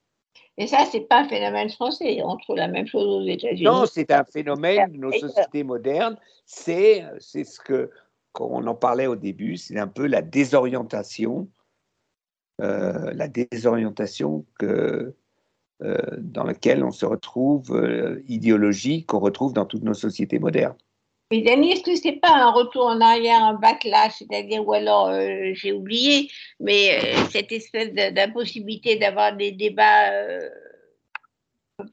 [0.56, 2.20] Et ça, ce n'est pas un phénomène français.
[2.22, 3.64] On trouve la même chose aux États-Unis.
[3.64, 6.16] Non, c'est un phénomène de nos sociétés modernes.
[6.46, 7.90] C'est ce que,
[8.32, 11.48] quand on en parlait au début, c'est un peu la désorientation,
[12.62, 15.14] euh, la désorientation que
[16.16, 20.76] dans lequel on se retrouve, idéologique qu'on retrouve dans toutes nos sociétés modernes.
[21.30, 25.12] Mais Dani, est-ce que c'est pas un retour en arrière, un backlash, c'est-à-dire, ou alors
[25.52, 26.98] j'ai oublié, mais
[27.30, 30.10] cette espèce d'impossibilité d'avoir des débats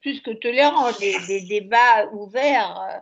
[0.01, 3.01] plus que tolérants, des, débats ouverts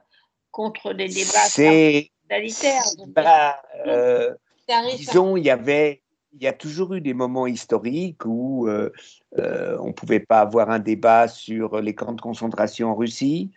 [0.52, 2.84] contre des débats totalitaires.
[4.98, 6.02] disons, il y avait
[6.34, 8.92] il y a toujours eu des moments historiques où euh,
[9.38, 13.52] euh, on ne pouvait pas avoir un débat sur les camps de concentration en Russie.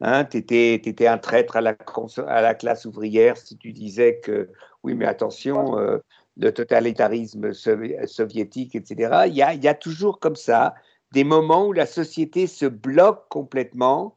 [0.00, 4.50] Hein, tu étais, un traître à la, classe ouvrière si tu disais que,
[4.82, 5.98] oui, mais attention, euh,
[6.38, 9.24] le totalitarisme soviétique, etc.
[9.26, 10.74] Il y, a, il y a toujours comme ça
[11.12, 14.16] des moments où la société se bloque complètement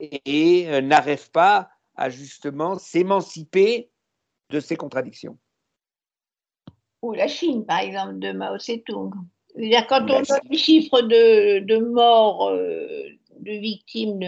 [0.00, 3.90] et, n'arrive pas à justement s'émanciper
[4.50, 5.38] de ces contradictions
[7.02, 9.12] ou la Chine, par exemple, de Mao Tse-tung.
[9.88, 13.08] Quand on a les chiffres de, de morts, euh,
[13.40, 14.20] de victimes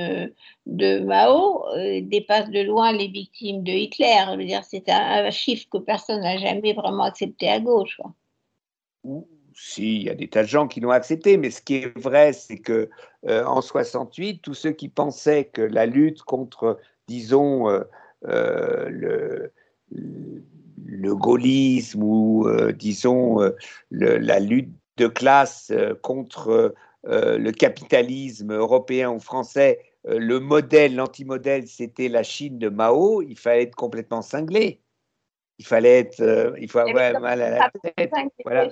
[0.66, 4.25] de, Mao, euh, dépassent de loin les victimes de Hitler.
[4.68, 8.01] C'est un, chiffre que personne n'a jamais vraiment accepté à gauche.
[9.55, 11.99] Si, il y a des tas de gens qui l'ont accepté, mais ce qui est
[11.99, 12.91] vrai, c'est que
[13.29, 17.68] euh, en 68, tous ceux qui pensaient que la lutte contre, disons,
[18.22, 19.53] le
[20.85, 23.51] le gaullisme ou, euh, disons, euh,
[23.91, 26.74] la lutte de classe euh, contre
[27.07, 33.64] le capitalisme européen ou français, le modèle, l'antimodèle, c'était la Chine de Mao, il fallait
[33.64, 34.80] être complètement cinglé.
[35.59, 38.11] Il fallait être, il faut avoir mal à la tête.
[38.43, 38.70] Voilà.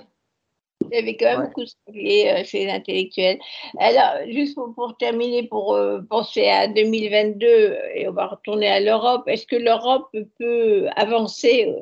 [0.91, 3.39] Il y avait quand même beaucoup cinglé chez les intellectuels.
[3.77, 5.77] Alors, juste pour, terminer, pour
[6.09, 10.09] penser à 2022, et on va retourner à l'Europe, est-ce que l'Europe
[10.39, 11.73] peut avancer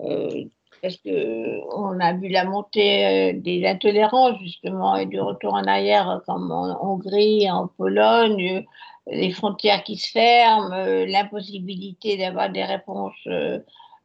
[0.00, 0.44] euh,
[0.82, 6.20] parce qu'on a vu la montée euh, des intolérances, justement, et du retour en arrière,
[6.26, 8.64] comme en Hongrie, en Pologne,
[9.06, 13.14] les frontières qui se ferment, euh, l'impossibilité d'avoir des réponses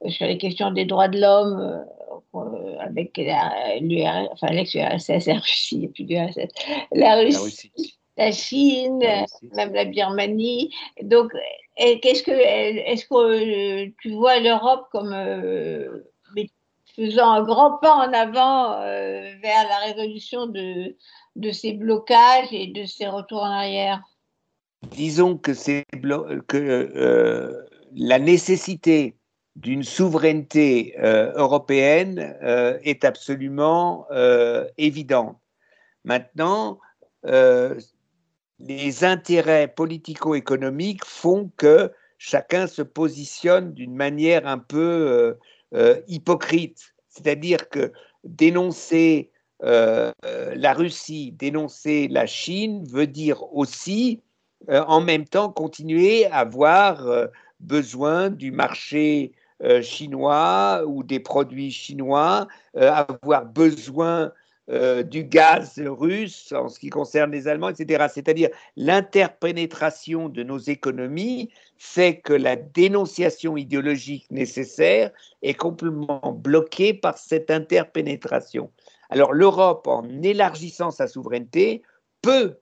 [0.10, 1.86] sur les questions des droits de l'homme
[2.80, 6.06] avec l'ex-URSS, la Russie, plus
[6.94, 9.04] la Russie, la, Chine,
[9.54, 10.74] même la Birmanie.
[11.04, 11.32] Donc,
[11.78, 16.04] qu'est-ce que, est-ce que euh, tu vois l'Europe comme euh,
[16.96, 20.96] faisant un grand pas en avant euh, vers la résolution de,
[21.36, 24.02] de ces blocages et de ces retours en arrière?
[24.92, 25.52] Disons que,
[26.48, 29.16] que la nécessité
[29.56, 32.38] d'une souveraineté européenne
[32.84, 34.08] est absolument
[34.78, 35.38] évidente.
[36.06, 36.80] Maintenant,
[38.68, 45.34] les intérêts politico-économiques font que chacun se positionne d'une manière un peu euh,
[45.74, 46.94] euh, hypocrite.
[47.10, 47.92] C'est-à-dire que
[48.24, 49.32] dénoncer
[49.64, 54.22] euh, la Russie, dénoncer la Chine veut dire aussi
[54.68, 57.08] en même temps continuer à avoir
[57.60, 59.32] besoin du marché
[59.82, 64.32] chinois ou des produits chinois, avoir besoin
[64.70, 68.06] euh, du gaz russe en ce qui concerne les Allemands, etc.
[68.14, 77.18] C'est-à-dire l'interpénétration de nos économies fait que la dénonciation idéologique nécessaire est complètement bloquée par
[77.18, 78.72] cette interpénétration.
[79.10, 81.82] Alors l'Europe, en élargissant sa souveraineté,
[82.22, 82.58] peut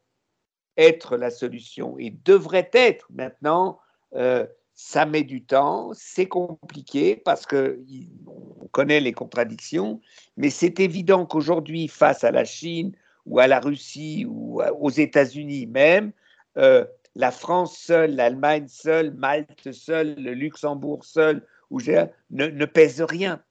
[0.78, 3.78] être la solution et devrait être maintenant
[4.16, 4.48] euh,
[4.82, 7.84] ça met du temps, c'est compliqué parce que
[8.26, 10.00] on connaît les contradictions,
[10.38, 12.94] mais c'est évident qu'aujourd'hui, face à la Chine
[13.26, 16.14] ou à la Russie ou aux États-Unis même,
[16.58, 23.44] euh, la France seule, l'Allemagne seule, Malte seule, le Luxembourg seul, ne, ne pèse rien.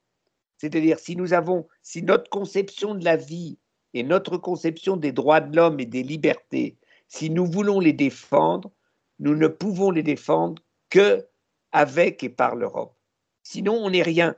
[0.57, 3.59] C'est-à-dire, si nous avons, si notre conception de la vie
[3.93, 8.71] et notre conception des droits de l'homme et des libertés, si nous voulons les défendre,
[9.19, 11.27] nous ne pouvons les défendre que
[11.73, 12.95] avec et par l'Europe.
[13.43, 14.35] Sinon, on n'est rien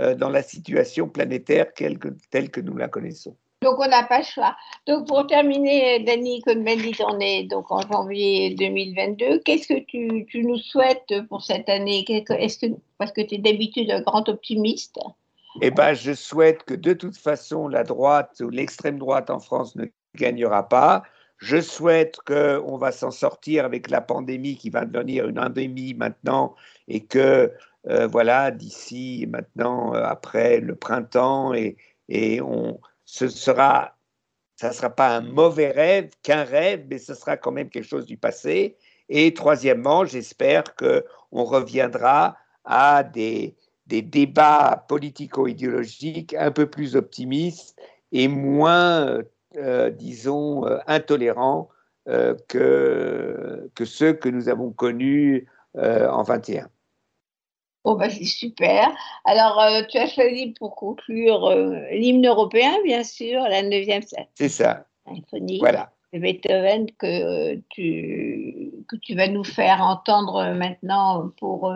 [0.00, 3.36] euh, dans la situation planétaire telle que, nous la connaissons.
[3.62, 4.56] Donc, on n'a pas le choix.
[4.86, 9.40] Donc, pour terminer, Dany Cohn-Bendit, on est donc en janvier 2022.
[9.40, 12.04] Qu'est-ce que tu, tu, nous souhaites pour cette année?
[12.04, 12.22] Que,
[12.98, 15.00] Parce que tu es d'habitude un grand optimiste.
[15.60, 19.74] Eh bien, je souhaite que de toute façon, la droite ou l'extrême droite en France
[19.74, 21.02] ne gagnera pas.
[21.38, 26.56] Je souhaite qu'on va s'en sortir avec la pandémie qui va devenir une endémie maintenant
[26.88, 27.52] et que,
[27.88, 31.76] euh, voilà, d'ici maintenant, euh, après le printemps, et,
[32.08, 33.96] et on, ce sera,
[34.56, 37.88] ça ne sera pas un mauvais rêve, qu'un rêve, mais ce sera quand même quelque
[37.88, 38.76] chose du passé.
[39.08, 47.78] Et troisièmement, j'espère qu'on reviendra à des, des débats politico-idéologiques un peu plus optimistes
[48.12, 49.22] et moins
[49.98, 51.68] disons, intolérants
[52.06, 56.68] que, que ceux que nous avons connus en 21.
[57.84, 58.88] Bon, bah, c'est super.
[59.24, 61.50] Alors, tu as choisi pour conclure
[61.90, 64.02] l'hymne européen, bien sûr, la 9e
[64.34, 64.86] C'est ça.
[65.06, 65.92] symphonie Voilà.
[66.12, 71.74] de Beethoven que tu, que tu vas nous faire entendre maintenant pour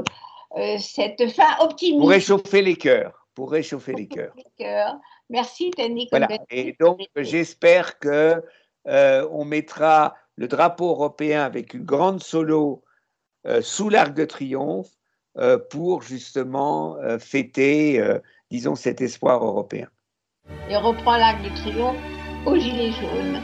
[0.79, 2.01] cette fin optimiste.
[2.01, 3.27] Pour réchauffer les cœurs.
[3.35, 4.35] Pour réchauffer les cœurs.
[5.33, 6.09] Merci, Danny.
[6.11, 6.29] Voilà.
[6.51, 8.43] Et donc, j'espère que
[8.87, 12.85] euh, on mettra le drapeau européen avec une grande solo
[13.47, 14.91] euh, sous l'arc de triomphe
[15.39, 18.03] euh, pour justement fêter,
[18.51, 19.89] disons, cet espoir européen.
[20.69, 21.97] Et on reprend l'arc de triomphe
[22.45, 23.41] au gilet jaune.